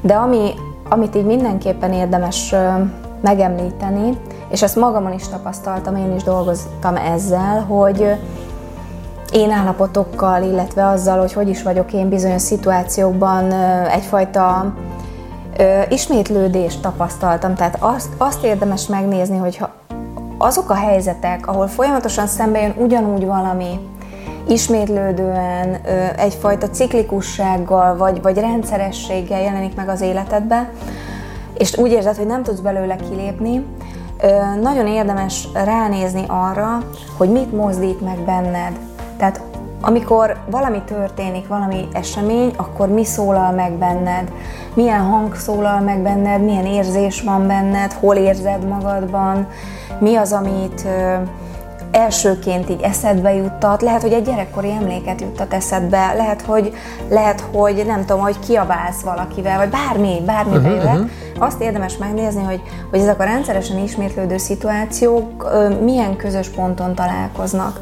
De 0.00 0.14
ami, 0.14 0.50
amit 0.88 1.16
így 1.16 1.26
mindenképpen 1.26 1.92
érdemes 1.92 2.54
megemlíteni, 3.20 4.18
és 4.50 4.62
ezt 4.62 4.76
magamon 4.76 5.12
is 5.12 5.28
tapasztaltam, 5.28 5.96
én 5.96 6.14
is 6.14 6.22
dolgoztam 6.22 6.96
ezzel, 6.96 7.60
hogy 7.60 8.14
én 9.32 9.50
állapotokkal, 9.50 10.42
illetve 10.42 10.86
azzal, 10.86 11.18
hogy 11.18 11.32
hogy 11.32 11.48
is 11.48 11.62
vagyok 11.62 11.92
én 11.92 12.08
bizonyos 12.08 12.42
szituációkban 12.42 13.52
egyfajta 13.90 14.74
ismétlődést 15.88 16.80
tapasztaltam. 16.80 17.54
Tehát 17.54 17.76
azt, 17.80 18.08
azt 18.16 18.44
érdemes 18.44 18.86
megnézni, 18.86 19.36
hogyha 19.36 19.70
azok 20.38 20.70
a 20.70 20.74
helyzetek, 20.74 21.46
ahol 21.46 21.66
folyamatosan 21.66 22.26
szembe 22.26 22.60
jön 22.60 22.74
ugyanúgy 22.78 23.26
valami, 23.26 23.80
ismétlődően, 24.48 25.74
egyfajta 26.16 26.70
ciklikussággal, 26.70 27.96
vagy, 27.96 28.22
vagy 28.22 28.38
rendszerességgel 28.38 29.40
jelenik 29.40 29.74
meg 29.74 29.88
az 29.88 30.00
életedbe, 30.00 30.70
és 31.54 31.78
úgy 31.78 31.90
érzed, 31.90 32.16
hogy 32.16 32.26
nem 32.26 32.42
tudsz 32.42 32.58
belőle 32.58 32.96
kilépni, 32.96 33.66
nagyon 34.60 34.86
érdemes 34.86 35.48
ránézni 35.52 36.24
arra, 36.26 36.78
hogy 37.16 37.30
mit 37.30 37.52
mozdít 37.52 38.00
meg 38.00 38.18
benned. 38.18 38.78
Tehát 39.16 39.40
amikor 39.80 40.36
valami 40.50 40.82
történik, 40.86 41.48
valami 41.48 41.88
esemény, 41.92 42.52
akkor 42.56 42.88
mi 42.88 43.04
szólal 43.04 43.52
meg 43.52 43.72
benned, 43.72 44.32
milyen 44.74 45.00
hang 45.00 45.36
szólal 45.36 45.80
meg 45.80 46.02
benned, 46.02 46.42
milyen 46.42 46.66
érzés 46.66 47.22
van 47.22 47.46
benned, 47.46 47.92
hol 47.92 48.16
érzed 48.16 48.68
magadban, 48.68 49.48
mi 49.98 50.16
az, 50.16 50.32
amit 50.32 50.86
elsőként 51.90 52.70
így 52.70 52.80
eszedbe 52.80 53.34
juttat, 53.34 53.82
lehet, 53.82 54.02
hogy 54.02 54.12
egy 54.12 54.24
gyerekkori 54.24 54.70
emléket 54.70 55.20
juttat 55.20 55.54
eszedbe, 55.54 56.12
lehet, 56.16 56.42
hogy, 56.42 56.72
lehet, 57.08 57.44
hogy 57.52 57.84
nem 57.86 58.04
tudom, 58.04 58.22
hogy 58.22 58.38
kiabálsz 58.38 59.00
valakivel, 59.00 59.56
vagy 59.56 59.68
bármi, 59.68 60.22
bármi 60.26 60.56
uh-huh, 60.56 60.84
uh-huh. 60.84 61.08
Azt 61.38 61.60
érdemes 61.60 61.96
megnézni, 61.96 62.42
hogy, 62.42 62.62
hogy 62.90 62.98
ezek 62.98 63.20
a 63.20 63.24
rendszeresen 63.24 63.78
ismétlődő 63.78 64.36
szituációk 64.36 65.50
milyen 65.82 66.16
közös 66.16 66.48
ponton 66.48 66.94
találkoznak. 66.94 67.80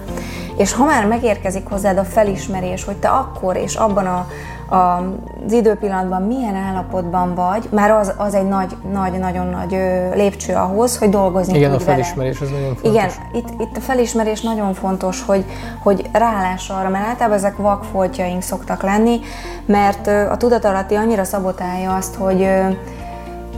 És 0.56 0.72
ha 0.72 0.84
már 0.84 1.06
megérkezik 1.06 1.68
hozzád 1.68 1.98
a 1.98 2.04
felismerés, 2.04 2.84
hogy 2.84 2.96
te 2.96 3.08
akkor 3.08 3.56
és 3.56 3.74
abban 3.74 4.06
a 4.06 4.26
az 4.68 5.52
időpillanatban 5.52 6.22
milyen 6.22 6.54
állapotban 6.54 7.34
vagy, 7.34 7.68
már 7.70 7.90
az, 7.90 8.12
az 8.16 8.34
egy 8.34 8.48
nagy, 8.48 8.76
nagy, 8.92 9.18
nagyon 9.18 9.46
nagy 9.46 9.70
lépcső 10.14 10.54
ahhoz, 10.54 10.98
hogy 10.98 11.08
dolgozni 11.08 11.56
Igen, 11.56 11.72
a 11.72 11.78
felismerés 11.78 12.38
vele. 12.38 12.50
az 12.50 12.58
nagyon 12.58 12.74
fontos. 12.74 12.92
Igen, 12.92 13.10
itt, 13.32 13.60
itt 13.60 13.76
a 13.76 13.80
felismerés 13.80 14.40
nagyon 14.40 14.74
fontos, 14.74 15.22
hogy, 15.22 15.44
hogy 15.82 16.10
rálás 16.12 16.68
arra, 16.68 16.88
mert 16.88 17.06
általában 17.06 17.36
ezek 17.36 17.56
vakfoltjaink 17.56 18.42
szoktak 18.42 18.82
lenni, 18.82 19.20
mert 19.66 20.06
a 20.06 20.36
tudatalatti 20.36 20.94
annyira 20.94 21.24
szabotálja 21.24 21.94
azt, 21.94 22.14
hogy 22.14 22.48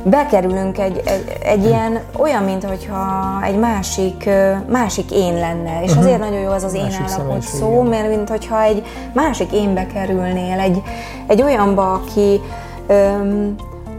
bekerülünk 0.04 0.78
egy, 0.78 1.02
egy, 1.04 1.36
egy 1.42 1.64
ilyen, 1.64 2.00
olyan, 2.16 2.42
mint 2.42 2.64
hogyha 2.64 3.04
egy 3.44 3.58
másik, 3.58 4.28
másik 4.68 5.10
én 5.12 5.34
lenne. 5.34 5.82
És 5.82 5.90
uh-huh. 5.90 6.04
azért 6.04 6.18
nagyon 6.18 6.40
jó 6.40 6.50
az 6.50 6.64
az 6.64 6.74
én 6.74 6.92
állapot 7.08 7.42
szó, 7.42 7.82
mert 7.82 8.08
mint 8.08 8.28
hogyha 8.28 8.62
egy 8.62 8.86
másik 9.14 9.52
énbe 9.52 9.86
kerülnél, 9.86 10.58
egy, 10.58 10.82
egy 11.26 11.42
olyanba, 11.42 11.92
aki, 11.92 12.40
öm, 12.86 13.54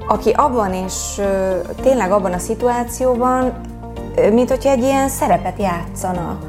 aki 0.07 0.29
abban 0.29 0.73
és 0.73 1.21
tényleg 1.81 2.11
abban 2.11 2.33
a 2.33 2.37
szituációban, 2.37 3.53
mint 4.31 4.49
hogyha 4.49 4.69
egy 4.69 4.83
ilyen 4.83 5.09
szerepet 5.09 5.59
játszana 5.59 6.39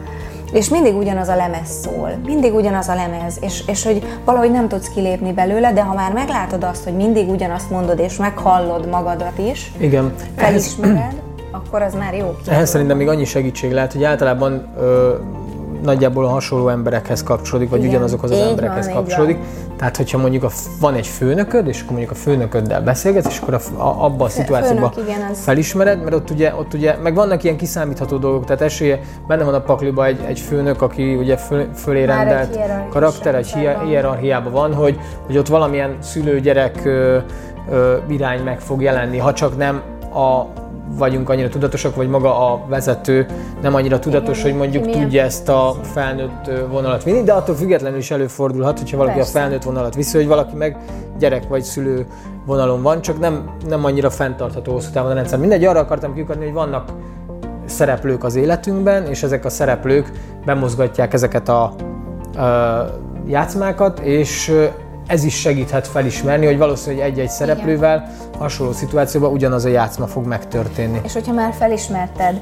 és 0.53 0.69
mindig 0.69 0.97
ugyanaz 0.97 1.29
a 1.29 1.37
lemez 1.37 1.69
szól, 1.83 2.11
mindig 2.25 2.55
ugyanaz 2.55 2.89
a 2.89 2.95
lemez, 2.95 3.39
és, 3.41 3.63
és 3.67 3.85
hogy 3.85 4.03
valahogy 4.25 4.51
nem 4.51 4.69
tudsz 4.69 4.89
kilépni 4.89 5.33
belőle, 5.33 5.73
de 5.73 5.83
ha 5.83 5.95
már 5.95 6.13
meglátod 6.13 6.65
azt, 6.65 6.85
hogy 6.85 6.93
mindig 6.97 7.29
ugyanazt 7.29 7.71
mondod, 7.71 7.99
és 7.99 8.17
meghallod 8.17 8.89
magadat 8.89 9.39
is, 9.39 9.73
Igen. 9.79 10.15
felismered, 10.37 11.21
akkor 11.51 11.83
az 11.83 11.95
már 11.95 12.15
jó. 12.15 12.37
Ehhez 12.49 12.69
szerintem 12.71 12.97
még 12.97 13.09
annyi 13.09 13.25
segítség 13.25 13.73
lehet, 13.73 13.93
hogy 13.93 14.05
általában 14.05 14.69
ö, 14.79 15.15
nagyjából 15.83 16.25
a 16.25 16.29
hasonló 16.29 16.69
emberekhez 16.69 17.23
kapcsolódik, 17.23 17.71
vagy 17.71 17.79
Igen. 17.79 17.91
ugyanazokhoz 17.91 18.31
az 18.31 18.39
emberekhez 18.39 18.87
van, 18.87 18.95
kapcsolódik. 18.95 19.39
Tehát, 19.77 19.97
hogyha 19.97 20.19
mondjuk 20.19 20.43
a, 20.43 20.51
van 20.81 20.95
egy 20.95 21.07
főnököd, 21.07 21.67
és 21.67 21.81
akkor 21.81 21.91
mondjuk 21.91 22.11
a 22.11 22.15
főnököddel 22.15 22.83
beszélgetsz, 22.83 23.27
és 23.27 23.39
akkor 23.39 23.55
a, 23.55 23.83
a, 23.83 24.05
abban 24.05 24.27
a 24.27 24.31
szituációban 24.31 24.93
felismered, 25.33 26.03
mert 26.03 26.15
ott 26.15 26.31
ugye, 26.31 26.55
ott 26.55 26.75
ugye, 26.75 26.97
meg 27.03 27.15
vannak 27.15 27.43
ilyen 27.45 27.57
kiszámítható 27.57 28.17
dolgok, 28.17 28.45
tehát 28.45 28.63
esélye, 28.63 29.01
benne 29.27 29.45
van 29.45 29.55
a 29.55 29.61
pakliba 29.61 30.07
egy, 30.07 30.21
egy 30.27 30.39
főnök, 30.39 30.83
aki 30.83 31.15
ugye 31.15 31.37
föl, 31.37 31.69
fölé 31.75 32.05
rendelt 32.05 32.59
karakter, 32.91 33.35
egy 33.35 33.55
hierarchiában 33.85 34.53
van, 34.53 34.75
hogy, 34.75 34.99
hogy 35.27 35.39
ott 35.39 35.49
valamilyen 35.49 35.97
szülő-gyerek 36.01 36.89
irány 38.09 38.43
meg 38.43 38.61
fog 38.61 38.83
jelenni, 38.83 39.19
ha 39.19 39.33
csak 39.33 39.57
nem 39.57 39.83
a 40.15 40.45
vagyunk 40.97 41.29
annyira 41.29 41.49
tudatosak, 41.49 41.95
vagy 41.95 42.09
maga 42.09 42.53
a 42.53 42.65
vezető 42.69 43.27
nem 43.63 43.75
annyira 43.75 43.99
tudatos, 43.99 44.39
Igen, 44.39 44.51
hogy 44.51 44.61
mondjuk 44.61 44.85
milyen? 44.85 45.01
tudja 45.01 45.23
ezt 45.23 45.49
a 45.49 45.75
felnőtt 45.83 46.51
vonalat 46.71 47.05
vinni, 47.05 47.23
de 47.23 47.33
attól 47.33 47.55
függetlenül 47.55 47.99
is 47.99 48.11
előfordulhat, 48.11 48.79
hogyha 48.79 48.97
valaki 48.97 49.17
Persze. 49.17 49.39
a 49.39 49.41
felnőtt 49.41 49.63
vonalat 49.63 49.95
viszi, 49.95 50.17
hogy 50.17 50.27
valaki 50.27 50.57
meg 50.57 50.77
gyerek 51.19 51.49
vagy 51.49 51.63
szülő 51.63 52.07
vonalon 52.47 52.83
van, 52.83 53.01
csak 53.01 53.19
nem, 53.19 53.51
nem 53.69 53.85
annyira 53.85 54.11
fenntartható 54.11 54.73
hosszú 54.73 54.91
távon 54.93 55.11
a 55.11 55.15
rendszer. 55.15 55.39
Mindegy, 55.39 55.65
arra 55.65 55.81
akartam 55.81 56.15
kiukadni, 56.15 56.45
hogy 56.45 56.55
vannak 56.55 56.93
szereplők 57.65 58.25
az 58.25 58.37
életünkben, 58.37 59.07
és 59.07 59.23
ezek 59.23 59.45
a 59.45 59.51
szereplők 59.51 60.13
bemozgatják 60.45 61.13
ezeket 61.13 61.49
a, 61.49 61.63
a 61.63 61.75
játszmákat, 63.27 63.99
és 63.99 64.53
ez 65.11 65.25
is 65.25 65.35
segíthet 65.35 65.87
felismerni, 65.87 66.47
hogy 66.47 66.59
valószínűleg 66.59 67.07
egy-egy 67.07 67.29
szereplővel 67.29 68.11
hasonló 68.39 68.73
szituációban 68.73 69.33
ugyanaz 69.33 69.65
a 69.65 69.69
játszma 69.69 70.07
fog 70.07 70.27
megtörténni. 70.27 71.01
És 71.05 71.13
hogyha 71.13 71.33
már 71.33 71.53
felismerted, 71.53 72.41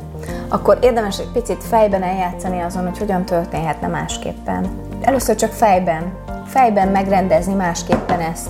akkor 0.48 0.78
érdemes 0.82 1.18
egy 1.18 1.30
picit 1.32 1.64
fejben 1.64 2.02
eljátszani 2.02 2.60
azon, 2.60 2.88
hogy 2.88 2.98
hogyan 2.98 3.24
történhetne 3.24 3.86
másképpen. 3.86 4.66
Először 5.00 5.34
csak 5.34 5.52
fejben, 5.52 6.12
fejben 6.46 6.88
megrendezni 6.88 7.54
másképpen 7.54 8.20
ezt, 8.20 8.48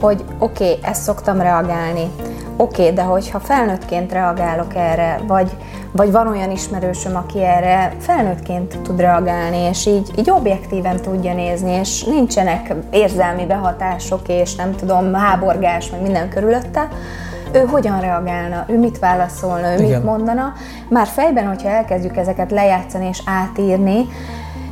hogy 0.00 0.24
oké, 0.38 0.70
okay, 0.70 0.90
ezt 0.90 1.02
szoktam 1.02 1.40
reagálni, 1.40 2.10
oké, 2.58 2.82
okay, 2.82 2.94
de 2.94 3.02
hogyha 3.02 3.38
felnőttként 3.38 4.12
reagálok 4.12 4.74
erre, 4.74 5.20
vagy, 5.26 5.50
vagy 5.92 6.12
van 6.12 6.28
olyan 6.28 6.50
ismerősöm, 6.50 7.16
aki 7.16 7.44
erre 7.44 7.92
felnőttként 7.98 8.78
tud 8.82 9.00
reagálni, 9.00 9.58
és 9.58 9.86
így, 9.86 10.10
így 10.18 10.30
objektíven 10.30 11.00
tudja 11.00 11.34
nézni, 11.34 11.70
és 11.70 12.04
nincsenek 12.04 12.74
érzelmi 12.90 13.46
behatások, 13.46 14.28
és 14.28 14.54
nem 14.54 14.74
tudom, 14.74 15.14
háborgás, 15.14 15.90
meg 15.90 16.02
minden 16.02 16.28
körülötte, 16.28 16.88
ő 17.52 17.58
hogyan 17.60 18.00
reagálna, 18.00 18.64
ő 18.68 18.78
mit 18.78 18.98
válaszolna, 18.98 19.72
ő 19.72 19.74
Igen. 19.74 19.88
mit 19.88 20.04
mondana. 20.04 20.52
Már 20.88 21.06
fejben, 21.06 21.46
hogyha 21.46 21.68
elkezdjük 21.68 22.16
ezeket 22.16 22.50
lejátszani 22.50 23.06
és 23.06 23.22
átírni, 23.24 24.06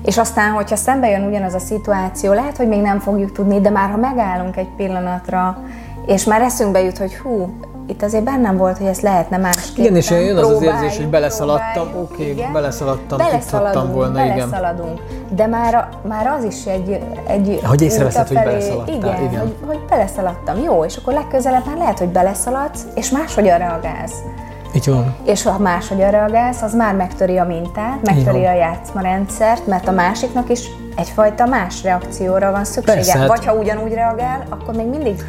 és 0.05 0.19
aztán, 0.19 0.51
hogyha 0.51 0.77
szembe 0.77 1.11
jön 1.11 1.27
ugyanaz 1.27 1.55
a 1.55 1.59
szituáció, 1.59 2.33
lehet, 2.33 2.57
hogy 2.57 2.69
még 2.69 2.81
nem 2.81 2.99
fogjuk 2.99 3.33
tudni, 3.33 3.61
de 3.61 3.71
már 3.71 3.91
ha 3.91 3.97
megállunk 3.97 4.57
egy 4.57 4.69
pillanatra, 4.77 5.59
és 6.07 6.25
már 6.25 6.41
eszünkbe 6.41 6.83
jut, 6.83 6.99
hogy 6.99 7.17
hú, 7.17 7.49
itt 7.87 8.03
azért 8.03 8.25
bennem 8.25 8.57
volt, 8.57 8.79
hogy 8.79 8.87
ezt 8.87 9.01
lehetne 9.01 9.37
másképp. 9.37 9.85
Igen, 9.85 9.97
és 9.97 10.11
jön 10.11 10.37
az 10.37 10.51
az 10.51 10.63
érzés, 10.63 10.97
hogy 10.97 11.09
beleszaladtam, 11.09 11.89
oké, 11.97 12.33
okay, 12.33 12.53
beleszaladtam, 12.53 13.19
tudhattam 13.19 13.93
volna, 13.93 14.25
igen. 14.25 14.37
Beleszaladunk, 14.37 15.01
de 15.31 15.47
már, 15.47 15.89
már 16.09 16.27
az 16.27 16.45
is 16.45 16.65
egy, 16.65 17.01
egy 17.27 17.61
Hogy 17.65 17.83
észreveszed, 17.83 18.29
hogy 18.29 18.37
beleszaladtál, 18.37 18.95
igen. 18.95 19.23
igen. 19.23 19.41
Hogy, 19.41 19.57
hogy 19.67 19.79
beleszaladtam, 19.89 20.63
jó, 20.63 20.85
és 20.85 20.97
akkor 20.97 21.13
legközelebb 21.13 21.67
már 21.67 21.77
lehet, 21.77 21.99
hogy 21.99 22.09
beleszaladsz, 22.09 22.87
és 22.95 23.11
máshogyan 23.11 23.59
reagálsz. 23.59 24.15
Így 24.75 24.87
van. 24.87 25.15
És 25.25 25.43
ha 25.43 25.59
máshogyan 25.59 26.11
reagálsz, 26.11 26.63
az 26.63 26.75
már 26.75 26.95
megtöri 26.95 27.39
a 27.39 27.45
mintát, 27.45 28.03
megtöri 28.03 28.45
a 28.45 28.53
játszmarendszert, 28.53 29.67
mert 29.67 29.89
a 29.89 29.93
másiknak 29.93 30.51
is 30.51 30.71
egyfajta 30.97 31.47
más 31.47 31.83
reakcióra 31.83 32.51
van 32.51 32.65
szüksége. 32.65 32.95
Persze, 32.95 33.19
hát- 33.19 33.29
Vagy 33.29 33.47
ha 33.47 33.55
ugyanúgy 33.55 33.93
reagál, 33.93 34.47
akkor 34.49 34.75
még 34.75 34.87
mindig 34.87 35.23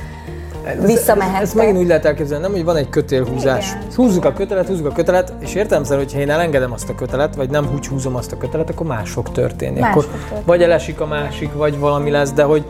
visszamehet. 0.86 1.42
Ezt 1.42 1.56
megint 1.56 1.78
úgy 1.78 1.88
lehet 1.88 2.06
elképzelni, 2.06 2.44
nem, 2.44 2.52
hogy 2.52 2.64
van 2.64 2.76
egy 2.76 2.90
kötélhúzás. 2.90 3.70
Igen. 3.70 3.84
Húzzuk 3.96 4.26
a 4.26 4.34
kötelet, 4.34 4.68
húzzuk 4.68 4.86
a 4.86 4.92
kötelet, 4.92 5.34
és 5.40 5.56
értelmszerűen, 5.56 6.06
hogyha 6.06 6.20
én 6.20 6.30
elengedem 6.30 6.72
azt 6.72 6.90
a 6.90 6.96
kötelet, 6.96 7.36
vagy 7.36 7.50
nem 7.50 7.70
úgy 7.76 7.88
húzom 7.88 8.16
azt 8.16 8.32
a 8.32 8.38
kötelet, 8.38 8.70
akkor 8.70 8.86
más 8.86 9.10
fog 9.10 9.32
történni. 9.32 9.80
Más 9.80 9.90
akkor 9.90 10.04
fog 10.04 10.20
történni. 10.20 10.44
vagy 10.46 10.62
elesik 10.62 11.00
a 11.00 11.06
másik, 11.06 11.54
vagy 11.54 11.80
valami 11.80 12.12
lesz, 12.12 12.32
de 12.32 12.44
hogy 12.44 12.66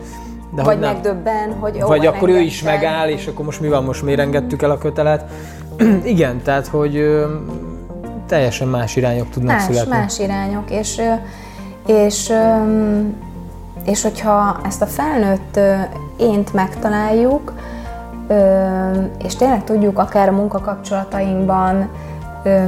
de 0.54 0.62
vagy 0.62 0.74
hogy 0.74 0.82
nem. 0.82 0.92
megdöbben, 0.92 1.52
hogy 1.60 1.80
Vagy 1.80 2.06
akkor 2.06 2.28
ő 2.28 2.38
is 2.40 2.62
megáll, 2.62 3.08
és 3.08 3.26
akkor 3.26 3.44
most 3.44 3.60
mi 3.60 3.68
van, 3.68 3.84
most 3.84 4.02
miért 4.02 4.20
engedtük 4.20 4.62
el 4.62 4.70
a 4.70 4.78
kötelet. 4.78 5.24
Igen, 6.04 6.42
tehát, 6.42 6.66
hogy 6.66 6.96
ö, 6.96 7.26
teljesen 8.26 8.68
más 8.68 8.96
irányok 8.96 9.30
tudnak 9.30 9.56
más, 9.56 9.64
születni. 9.64 9.90
Más 9.90 10.18
irányok, 10.18 10.70
és, 10.70 11.00
és, 11.86 12.32
és 13.84 14.02
hogyha 14.02 14.60
ezt 14.64 14.82
a 14.82 14.86
felnőtt 14.86 15.58
ént 16.16 16.52
megtaláljuk, 16.52 17.52
és 19.24 19.36
tényleg 19.36 19.64
tudjuk 19.64 19.98
akár 19.98 20.28
a 20.28 20.32
munkakapcsolatainkban 20.32 21.88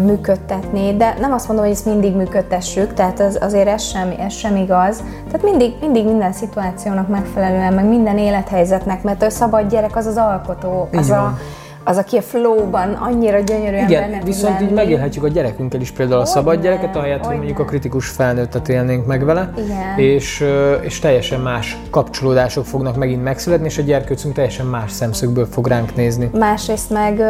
működtetni, 0.05 0.96
de 0.96 1.14
nem 1.20 1.33
azt 1.33 1.46
mondom, 1.46 1.64
hogy 1.64 1.75
ezt 1.75 1.85
mindig 1.85 2.16
működtessük, 2.16 2.94
tehát 2.94 3.20
az, 3.20 3.38
azért 3.40 3.68
ez 3.68 3.83
sem, 3.83 4.14
ez 4.18 4.33
sem 4.33 4.57
igaz. 4.57 5.03
Tehát 5.27 5.42
mindig, 5.42 5.75
mindig 5.81 6.05
minden 6.05 6.33
szituációnak 6.33 7.09
megfelelően, 7.09 7.73
meg 7.73 7.85
minden 7.85 8.18
élethelyzetnek, 8.18 9.03
mert 9.03 9.23
a 9.23 9.31
szabad 9.31 9.70
gyerek 9.70 9.96
az 9.96 10.07
az 10.07 10.16
alkotó, 10.16 10.88
az 10.92 11.11
a, 11.11 11.38
az, 11.85 11.97
aki 11.97 12.16
a 12.16 12.23
flow-ban 12.23 12.93
annyira 12.93 13.38
gyönyörűen 13.38 13.88
Igen, 13.88 14.11
benne 14.11 14.25
viszont 14.25 14.55
lenni. 14.55 14.69
így 14.69 14.75
megélhetjük 14.75 15.25
a 15.25 15.29
gyerekünkkel 15.29 15.81
is 15.81 15.90
például 15.90 16.21
a 16.21 16.25
szabad 16.25 16.62
gyereket, 16.62 16.97
ahelyett, 16.97 17.25
hogy 17.25 17.37
mondjuk 17.37 17.59
a 17.59 17.64
kritikus 17.64 18.09
felnőttet 18.09 18.69
élnénk 18.69 19.07
meg 19.07 19.25
vele, 19.25 19.53
Igen. 19.57 19.99
És, 19.99 20.45
és 20.81 20.99
teljesen 20.99 21.40
más 21.40 21.79
kapcsolódások 21.90 22.64
fognak 22.64 22.97
megint 22.97 23.23
megszületni, 23.23 23.66
és 23.66 23.79
a 23.79 23.83
gyerkőcünk 23.83 24.35
teljesen 24.35 24.66
más 24.66 24.90
szemszögből 24.93 25.47
fog 25.47 25.66
ránk 25.66 25.95
nézni. 25.95 26.31
Másrészt 26.38 26.90
meg, 26.90 27.23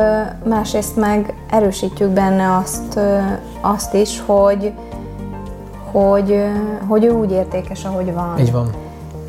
másrészt 0.44 0.96
meg 0.96 1.34
erősítjük 1.50 2.10
benne 2.10 2.56
azt, 2.56 3.00
azt 3.60 3.94
is, 3.94 4.22
hogy, 4.26 4.72
hogy, 5.92 6.44
hogy 6.88 7.04
ő 7.04 7.10
úgy 7.10 7.30
értékes, 7.30 7.84
ahogy 7.84 8.12
van. 8.12 8.38
Így 8.38 8.52
van. 8.52 8.70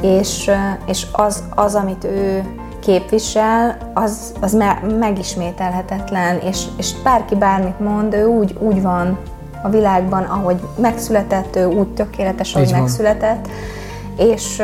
És, 0.02 0.52
és 0.86 1.06
az, 1.12 1.44
az, 1.56 1.76
amit 1.76 2.04
ő 2.04 2.44
képvisel, 2.82 3.78
az, 3.94 4.34
az 4.42 4.54
me- 4.54 5.00
megismételhetetlen, 5.00 6.40
és, 6.40 6.64
és 6.78 6.94
bárki 7.04 7.36
bármit 7.36 7.80
mond, 7.80 8.14
ő 8.14 8.26
úgy, 8.26 8.56
úgy 8.60 8.82
van 8.82 9.18
a 9.64 9.70
világban, 9.70 10.24
ahogy 10.24 10.60
megszületett, 10.78 11.56
ő 11.56 11.66
úgy 11.66 11.88
tökéletes, 11.88 12.56
ahogy 12.56 12.72
megszületett, 12.72 13.48
és, 14.18 14.62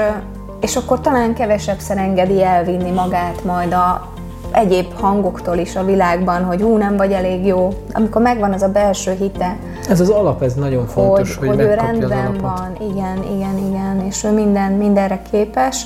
és 0.60 0.76
akkor 0.76 1.02
talán 1.02 1.34
kevesebszer 1.34 1.98
engedi 1.98 2.44
elvinni 2.44 2.92
magát 2.92 3.44
majd 3.44 3.74
a 3.74 4.16
egyéb 4.52 4.94
hangoktól 4.94 5.58
is 5.58 5.76
a 5.76 5.84
világban, 5.84 6.44
hogy 6.44 6.62
hú, 6.62 6.78
nem 6.78 6.98
vagy 6.98 7.12
elég 7.12 7.46
jó, 7.46 7.74
amikor 7.94 8.22
megvan 8.22 8.54
az 8.54 8.62
a 8.62 8.70
belső 8.70 9.12
hite. 9.20 9.58
Ez 9.90 10.00
az 10.00 10.10
alap, 10.10 10.42
ez 10.42 10.54
nagyon 10.54 10.88
fontos, 10.88 11.36
hogy, 11.36 11.48
hogy, 11.48 11.58
hogy 11.58 11.66
ő 11.66 11.74
rendben 11.74 12.38
van, 12.42 12.78
igen, 12.92 13.24
igen, 13.36 13.58
igen, 13.58 14.02
és 14.06 14.24
ő 14.24 14.32
minden, 14.32 14.72
mindenre 14.72 15.22
képes, 15.32 15.86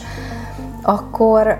akkor, 0.81 1.57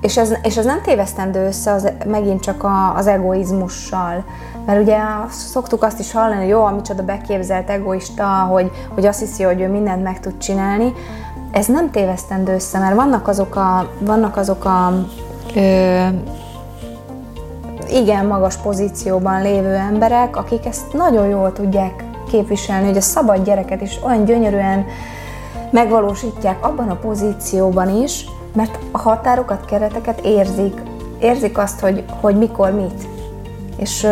és 0.00 0.16
ez, 0.16 0.32
és 0.42 0.56
ez 0.56 0.64
nem 0.64 0.80
tévesztendő 0.82 1.46
össze 1.46 1.72
az, 1.72 1.92
megint 2.06 2.40
csak 2.40 2.64
a, 2.64 2.94
az 2.96 3.06
egoizmussal. 3.06 4.24
Mert 4.66 4.80
ugye 4.82 4.98
szoktuk 5.30 5.82
azt 5.82 5.98
is 5.98 6.12
hallani, 6.12 6.40
hogy 6.40 6.48
jó, 6.48 6.64
amicsoda 6.64 7.02
beképzelt 7.02 7.70
egoista, 7.70 8.24
hogy, 8.24 8.70
hogy 8.94 9.06
azt 9.06 9.18
hiszi, 9.18 9.42
hogy 9.42 9.60
ő 9.60 9.68
mindent 9.68 10.02
meg 10.02 10.20
tud 10.20 10.38
csinálni. 10.38 10.92
Ez 11.52 11.66
nem 11.66 11.90
tévesztendő 11.90 12.54
össze, 12.54 12.78
mert 12.78 12.94
vannak 12.94 13.28
azok 13.28 13.56
a, 13.56 13.90
vannak 14.00 14.36
azok 14.36 14.64
a 14.64 14.92
ö, 15.56 16.06
igen 17.90 18.26
magas 18.26 18.56
pozícióban 18.56 19.42
lévő 19.42 19.74
emberek, 19.74 20.36
akik 20.36 20.66
ezt 20.66 20.92
nagyon 20.92 21.26
jól 21.26 21.52
tudják 21.52 22.04
képviselni, 22.30 22.86
hogy 22.86 22.96
a 22.96 23.00
szabad 23.00 23.44
gyereket 23.44 23.80
is 23.80 23.98
olyan 24.02 24.24
gyönyörűen 24.24 24.84
megvalósítják 25.70 26.66
abban 26.66 26.88
a 26.88 26.94
pozícióban 26.94 28.02
is, 28.02 28.26
mert 28.52 28.78
a 28.90 28.98
határokat, 28.98 29.64
kereteket 29.64 30.20
érzik, 30.24 30.82
érzik 31.20 31.58
azt, 31.58 31.80
hogy, 31.80 32.04
hogy 32.20 32.36
mikor 32.36 32.70
mit, 32.70 33.08
és, 33.76 34.06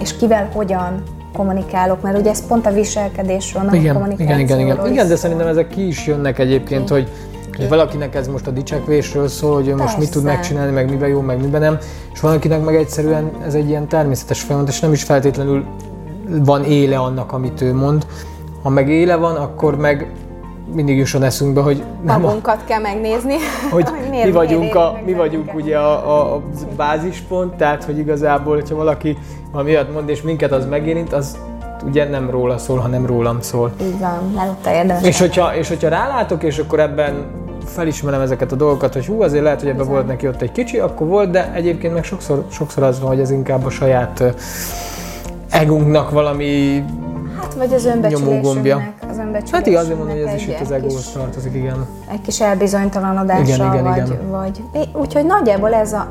és 0.00 0.16
kivel 0.16 0.50
hogyan 0.52 1.02
kommunikálok, 1.32 2.02
mert 2.02 2.18
ugye 2.18 2.30
ez 2.30 2.46
pont 2.46 2.66
a 2.66 2.72
viselkedésről, 2.72 3.62
nem 3.62 3.74
igen, 3.74 3.94
a 3.94 3.98
kommunikációról. 3.98 4.44
Igen, 4.44 4.58
igen, 4.58 4.76
igen. 4.76 4.92
igen, 4.92 5.08
de 5.08 5.16
szerintem 5.16 5.46
ezek 5.46 5.68
ki 5.68 5.86
is 5.86 6.06
jönnek 6.06 6.38
egyébként, 6.38 6.88
hogy 6.88 7.10
hogy 7.56 7.68
valakinek 7.68 8.14
ez 8.14 8.28
most 8.28 8.46
a 8.46 8.50
dicsekvésről 8.50 9.28
szól, 9.28 9.54
hogy 9.54 9.66
ő 9.66 9.70
Persze. 9.70 9.84
most 9.84 9.98
mit 9.98 10.10
tud 10.10 10.22
megcsinálni, 10.22 10.72
meg 10.72 10.90
miben 10.90 11.08
jó, 11.08 11.20
meg 11.20 11.40
miben 11.40 11.60
nem, 11.60 11.78
és 12.12 12.20
valakinek 12.20 12.64
meg 12.64 12.74
egyszerűen 12.74 13.30
ez 13.46 13.54
egy 13.54 13.68
ilyen 13.68 13.88
természetes 13.88 14.40
folyamat, 14.40 14.68
és 14.68 14.80
nem 14.80 14.92
is 14.92 15.02
feltétlenül 15.02 15.64
van 16.28 16.64
éle 16.64 16.98
annak, 16.98 17.32
amit 17.32 17.60
ő 17.60 17.74
mond. 17.74 18.06
Ha 18.62 18.68
meg 18.68 18.88
éle 18.88 19.16
van, 19.16 19.36
akkor 19.36 19.76
meg 19.76 20.12
mindig 20.74 20.96
jusson 20.96 21.22
eszünkbe, 21.22 21.60
hogy 21.60 21.82
nem 22.04 22.20
magunkat 22.20 22.60
a, 22.60 22.64
kell 22.64 22.80
megnézni. 22.80 23.34
Hogy, 23.70 23.86
miért, 24.10 24.26
mi 24.26 24.32
vagyunk, 24.32 24.74
a, 24.74 24.98
mi 25.04 25.12
vagyunk 25.12 25.54
ugye 25.54 25.78
a, 25.78 26.34
a 26.34 26.42
bázispont, 26.76 27.54
tehát 27.54 27.84
hogy 27.84 27.98
igazából, 27.98 28.54
hogyha 28.54 28.76
valaki 28.76 29.18
valamiatt 29.52 29.92
mond, 29.92 30.08
és 30.08 30.22
minket 30.22 30.52
az 30.52 30.66
megérint, 30.66 31.12
az 31.12 31.38
ugye 31.86 32.08
nem 32.08 32.30
róla 32.30 32.58
szól, 32.58 32.78
hanem 32.78 33.06
rólam 33.06 33.40
szól. 33.40 33.72
Így 33.82 33.98
van, 33.98 34.48
ott 34.48 34.66
érdemes. 34.66 35.02
És 35.02 35.20
hogyha, 35.20 35.56
és 35.56 35.68
hogyha 35.68 35.88
rálátok, 35.88 36.42
és 36.42 36.58
akkor 36.58 36.80
ebben 36.80 37.44
felismerem 37.64 38.20
ezeket 38.20 38.52
a 38.52 38.56
dolgokat, 38.56 38.92
hogy 38.92 39.06
hú, 39.06 39.22
azért 39.22 39.42
lehet, 39.42 39.60
hogy 39.60 39.68
ebben 39.68 39.86
volt 39.86 40.06
neki 40.06 40.28
ott 40.28 40.42
egy 40.42 40.52
kicsi, 40.52 40.78
akkor 40.78 41.06
volt, 41.06 41.30
de 41.30 41.52
egyébként 41.54 41.94
meg 41.94 42.04
sokszor, 42.04 42.44
sokszor 42.50 42.82
az 42.82 43.00
van, 43.00 43.08
hogy 43.08 43.20
ez 43.20 43.30
inkább 43.30 43.64
a 43.64 43.70
saját 43.70 44.34
egunknak 45.50 46.10
valami 46.10 46.84
vagy 47.56 47.72
az 47.74 47.84
önbecsülésünknek. 47.84 48.92
Az 49.10 49.18
önbecsülésünknek 49.18 49.50
hát 49.50 49.66
igen, 49.66 49.80
azért 49.80 49.98
mondom, 49.98 50.16
hogy 50.16 50.26
ez 50.26 50.34
is 50.34 50.46
itt 50.46 50.60
az 50.60 50.70
egóhoz 50.70 51.10
tartozik, 51.10 51.54
igen. 51.54 51.86
Egy 52.12 52.20
kis 52.20 52.40
elbizonytalanodással, 52.40 53.44
igen, 53.44 53.72
igen, 53.72 53.84
vagy, 53.84 54.06
igen. 54.06 54.30
vagy... 54.30 54.88
Úgyhogy 54.92 55.24
nagyjából 55.26 55.74
ez 55.74 55.92
a, 55.92 56.06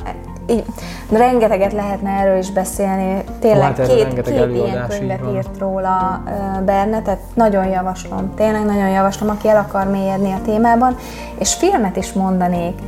így, 0.47 0.63
rengeteget 1.11 1.73
lehetne 1.73 2.09
erről 2.09 2.37
is 2.37 2.51
beszélni. 2.51 3.23
Tényleg 3.39 3.75
hát 3.75 3.87
két, 3.87 4.21
két 4.21 4.27
ilyen 4.53 4.87
könyvet 4.87 5.21
írt 5.33 5.57
róla 5.57 6.23
Berne, 6.65 7.01
tehát 7.01 7.19
nagyon 7.33 7.67
javaslom, 7.67 8.33
tényleg 8.35 8.65
nagyon 8.65 8.89
javaslom, 8.89 9.29
aki 9.29 9.47
el 9.47 9.57
akar 9.57 9.87
mélyedni 9.87 10.31
a 10.31 10.39
témában, 10.45 10.95
és 11.39 11.53
filmet 11.53 11.95
is 11.95 12.13
mondanék. 12.13 12.79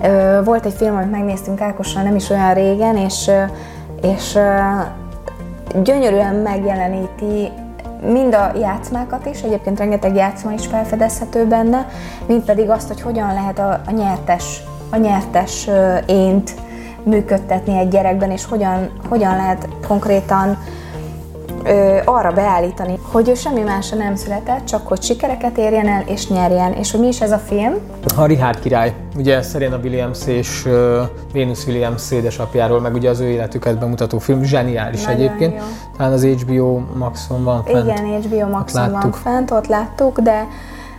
Volt 0.44 0.66
egy 0.66 0.74
film, 0.74 0.96
amit 0.96 1.12
megnéztünk 1.12 1.62
Ákossal 1.62 2.04
nem 2.04 2.16
is 2.16 2.30
olyan 2.30 2.54
régen, 2.54 2.98
és, 2.98 3.32
és 4.02 4.38
gyönyörűen 5.84 6.36
megjeleníti 6.36 7.52
mind 8.02 8.34
a 8.34 8.52
játszmákat 8.60 9.26
is, 9.26 9.42
egyébként 9.42 9.80
rengeteg 9.80 10.16
játszma 10.16 10.52
is 10.52 10.68
felfedezhető 10.68 11.46
benne, 11.46 11.88
mind 12.26 12.44
pedig 12.44 12.70
azt, 12.70 12.88
hogy 12.88 13.02
hogyan 13.02 13.34
lehet 13.34 13.60
a, 13.60 13.82
a 13.86 13.92
nyertes 13.92 14.64
a 14.90 14.98
nyertes 14.98 15.70
ént 16.06 16.56
működtetni 17.04 17.78
egy 17.78 17.88
gyerekben, 17.88 18.32
és 18.32 18.46
hogyan, 18.46 18.92
hogyan 19.10 19.36
lehet 19.36 19.68
konkrétan 19.88 20.58
ö, 21.68 21.98
arra 22.06 22.32
beállítani, 22.32 23.00
hogy 23.12 23.30
ő 23.30 23.34
semmi 23.34 23.62
másra 23.62 23.98
nem 23.98 24.16
született, 24.16 24.66
csak 24.66 24.88
hogy 24.88 25.02
sikereket 25.02 25.58
érjen 25.58 25.88
el 25.88 26.04
és 26.06 26.28
nyerjen. 26.28 26.74
És 26.74 26.92
hogy 26.92 27.00
mi 27.00 27.08
is 27.08 27.22
ez 27.22 27.32
a 27.32 27.38
film? 27.38 27.74
A 28.18 28.26
Richard 28.26 28.60
király, 28.60 28.94
ugye 29.16 29.42
Serena 29.42 29.78
Williams 29.78 30.28
és 30.28 30.66
uh, 30.66 30.72
Venus 31.34 31.66
Williams 31.68 32.12
édesapjáról, 32.12 32.82
meg 32.82 32.94
ugye 32.94 33.10
az 33.10 33.20
ő 33.20 33.26
életüket 33.30 33.80
bemutató 33.80 34.18
film, 34.18 34.44
zseniális 34.44 35.04
Nagyon 35.04 35.20
egyébként. 35.20 35.54
jó. 35.54 35.62
Talán 35.98 36.14
az 36.14 36.24
HBO 36.26 36.80
Maxon 36.98 37.44
van 37.44 37.64
fent. 37.64 37.84
Igen, 37.86 38.22
HBO 38.22 38.48
Maxon 38.50 38.92
van 38.92 39.12
fent, 39.12 39.52
ott 39.52 39.68
láttuk, 39.68 40.20
de 40.20 40.48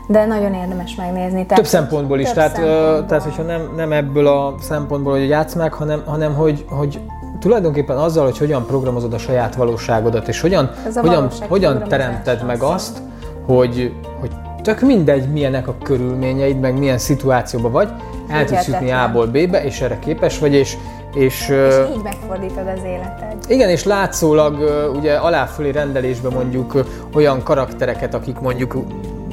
de 0.09 0.27
nagyon 0.27 0.55
érdemes 0.55 0.95
megnézni. 0.95 1.47
Tehát, 1.47 1.55
Több 1.55 1.67
szempontból 1.67 2.19
is, 2.19 2.27
több 2.27 2.35
tehát, 2.35 2.55
szempontból. 2.55 3.07
tehát 3.07 3.25
hogyha 3.25 3.43
nem, 3.43 3.73
nem 3.77 3.93
ebből 3.93 4.27
a 4.27 4.55
szempontból, 4.61 5.13
hogy 5.13 5.23
a 5.23 5.27
játszmák, 5.27 5.73
hanem, 5.73 6.03
hanem 6.07 6.35
hogy, 6.35 6.65
hogy 6.69 7.01
tulajdonképpen 7.41 7.97
azzal, 7.97 8.25
hogy 8.25 8.39
hogyan 8.39 8.67
programozod 8.67 9.13
a 9.13 9.19
saját 9.19 9.55
valóságodat, 9.55 10.29
és 10.29 10.41
hogyan, 10.41 10.71
hogyan, 10.95 11.29
hogyan 11.49 11.85
teremted 11.89 12.47
meg 12.47 12.63
az. 12.63 12.71
azt, 12.71 12.99
hogy, 13.47 13.95
hogy 14.21 14.31
tök 14.63 14.81
mindegy, 14.81 15.33
milyenek 15.33 15.69
a 15.69 15.75
körülményeid, 15.83 16.61
meg 16.61 16.79
milyen 16.79 16.99
szituációban 16.99 17.73
vagy, 17.73 17.89
el 18.29 18.45
tudsz 18.45 18.67
jutni. 18.67 18.91
A-ból 18.91 19.27
B-be, 19.27 19.65
és 19.65 19.81
erre 19.81 19.99
képes 19.99 20.39
vagy, 20.39 20.55
és, 20.55 20.77
és, 21.15 21.49
És 21.49 21.75
így 21.97 22.03
megfordítod 22.03 22.67
az 22.77 22.85
életed. 22.85 23.37
igen, 23.49 23.69
és 23.69 23.85
látszólag 23.85 24.57
ugye 24.97 25.15
aláfölé 25.15 25.71
rendelésben 25.71 26.33
mondjuk 26.33 26.75
ö, 26.75 26.81
olyan 27.15 27.43
karaktereket, 27.43 28.15
akik 28.15 28.39
mondjuk 28.39 28.77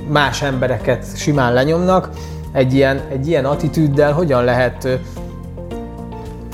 más 0.07 0.41
embereket 0.41 1.17
simán 1.17 1.53
lenyomnak, 1.53 2.09
egy 2.51 2.73
ilyen, 2.73 3.01
egy 3.09 3.27
ilyen 3.27 3.45
attitűddel 3.45 4.11
hogyan 4.13 4.43
lehet 4.43 4.99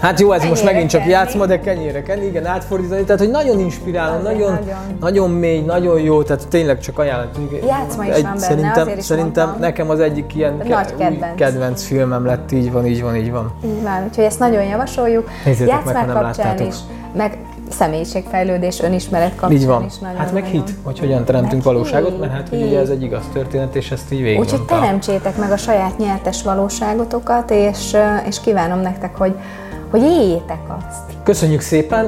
Hát 0.02 0.20
jó, 0.20 0.32
ez 0.32 0.42
most 0.44 0.54
Kenyére 0.54 0.72
megint 0.74 0.90
csak 0.92 1.00
kenni. 1.02 1.14
játszma, 1.14 1.46
de 1.46 1.60
kenyére 1.60 2.04
kenni, 2.04 2.26
igen, 2.26 2.46
átfordítani, 2.46 3.04
tehát 3.04 3.20
hogy 3.22 3.30
nagyon 3.30 3.60
inspiráló, 3.60 4.22
nagyon, 4.22 4.52
nagyon. 4.52 4.78
nagyon 5.00 5.30
mély, 5.30 5.60
nagyon 5.62 6.00
jó, 6.00 6.24
tehát 6.24 6.48
tényleg 6.48 6.80
csak 6.80 7.00
ajánlom. 7.00 7.30
Játszma 7.68 8.04
is 8.06 8.12
van 8.14 8.22
benne, 8.22 8.38
szerintem, 8.38 8.82
azért 8.82 8.98
is 8.98 9.06
szerintem 9.06 9.44
mondtam. 9.44 9.62
nekem 9.68 9.90
az 9.90 10.00
egyik 10.00 10.36
ilyen 10.36 10.54
Nagy 10.58 10.68
ke- 10.68 10.94
új 10.98 10.98
kedvenc. 11.06 11.36
kedvenc 11.36 11.84
filmem 11.84 12.26
lett, 12.26 12.52
így 12.52 12.72
van, 12.72 12.86
így 12.86 13.02
van, 13.02 13.16
így 13.16 13.32
van. 13.32 13.52
Így 13.66 13.82
van, 13.84 14.04
úgyhogy 14.08 14.24
ezt 14.24 14.40
nagyon 14.40 14.64
javasoljuk. 14.64 15.30
Nézzétek 15.46 15.68
meg, 15.86 15.86
Játszmák 15.86 16.06
nem 16.06 16.16
kapcsán 16.16 16.46
láttátok. 16.46 16.68
is, 16.68 16.76
meg 17.16 17.38
személyiségfejlődés, 17.70 18.82
önismeret 18.82 19.36
kapcsán 19.36 19.52
Így 19.58 19.66
van. 19.66 19.86
is 19.86 19.98
nagyon 19.98 20.18
Hát 20.18 20.34
meg 20.34 20.44
nagyon. 20.44 20.66
hit, 20.66 20.76
hogy 20.84 21.00
hogyan 21.00 21.24
teremtünk 21.26 21.64
Meg 21.64 21.74
valóságot, 21.74 22.20
mert 22.20 22.32
hát 22.32 22.50
hogy 22.50 22.62
ugye 22.62 22.80
ez 22.80 22.90
egy 22.90 23.04
igaz 23.04 23.24
történet, 23.34 23.76
és 23.76 23.92
ezt 23.92 24.12
így 24.12 24.22
végig 24.22 24.40
Úgyhogy 24.40 24.62
teremtsétek 24.66 25.38
meg 25.38 25.52
a 25.52 25.58
saját 25.58 25.98
nyertes 25.98 26.44
valóságotokat, 26.44 27.52
és, 27.52 27.98
és 28.28 28.40
kívánom 28.42 28.80
nektek, 28.80 29.16
hogy, 29.18 29.36
hogy 29.92 30.02
éljétek 30.02 30.60
azt. 30.68 31.24
Köszönjük 31.24 31.62
szépen, 31.62 32.06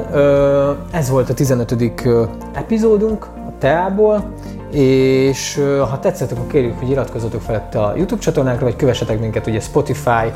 ez 0.91 1.09
volt 1.09 1.29
a 1.29 1.33
15. 1.33 1.75
ö, 2.05 2.23
epizódunk 2.53 3.23
a 3.23 3.53
Teából, 3.59 4.33
és 4.71 5.61
ha 5.89 5.99
tetszett, 5.99 6.31
akkor 6.31 6.47
kérjük, 6.47 6.79
hogy 6.79 6.89
iratkozzatok 6.89 7.41
fel 7.41 7.69
a 7.73 7.93
YouTube 7.95 8.21
csatornánkra, 8.21 8.65
vagy 8.65 8.75
kövessetek 8.75 9.19
minket 9.19 9.47
ugye 9.47 9.59
Spotify, 9.59 10.31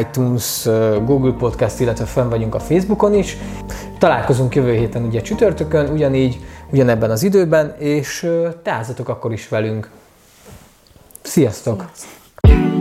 iTunes, 0.00 0.68
Google 1.04 1.32
Podcast, 1.32 1.80
illetve 1.80 2.04
fenn 2.04 2.28
vagyunk 2.28 2.54
a 2.54 2.60
Facebookon 2.60 3.14
is. 3.14 3.36
Találkozunk 3.98 4.54
jövő 4.54 4.72
héten 4.72 5.04
ugye 5.04 5.20
csütörtökön, 5.20 5.92
ugyanígy, 5.92 6.40
ugyanebben 6.70 7.10
az 7.10 7.22
időben, 7.22 7.74
és 7.78 8.22
ö, 8.22 8.48
teázatok 8.62 9.08
akkor 9.08 9.32
is 9.32 9.48
velünk. 9.48 9.90
Sziasztok! 11.22 11.84
Sziasztok. 11.92 12.71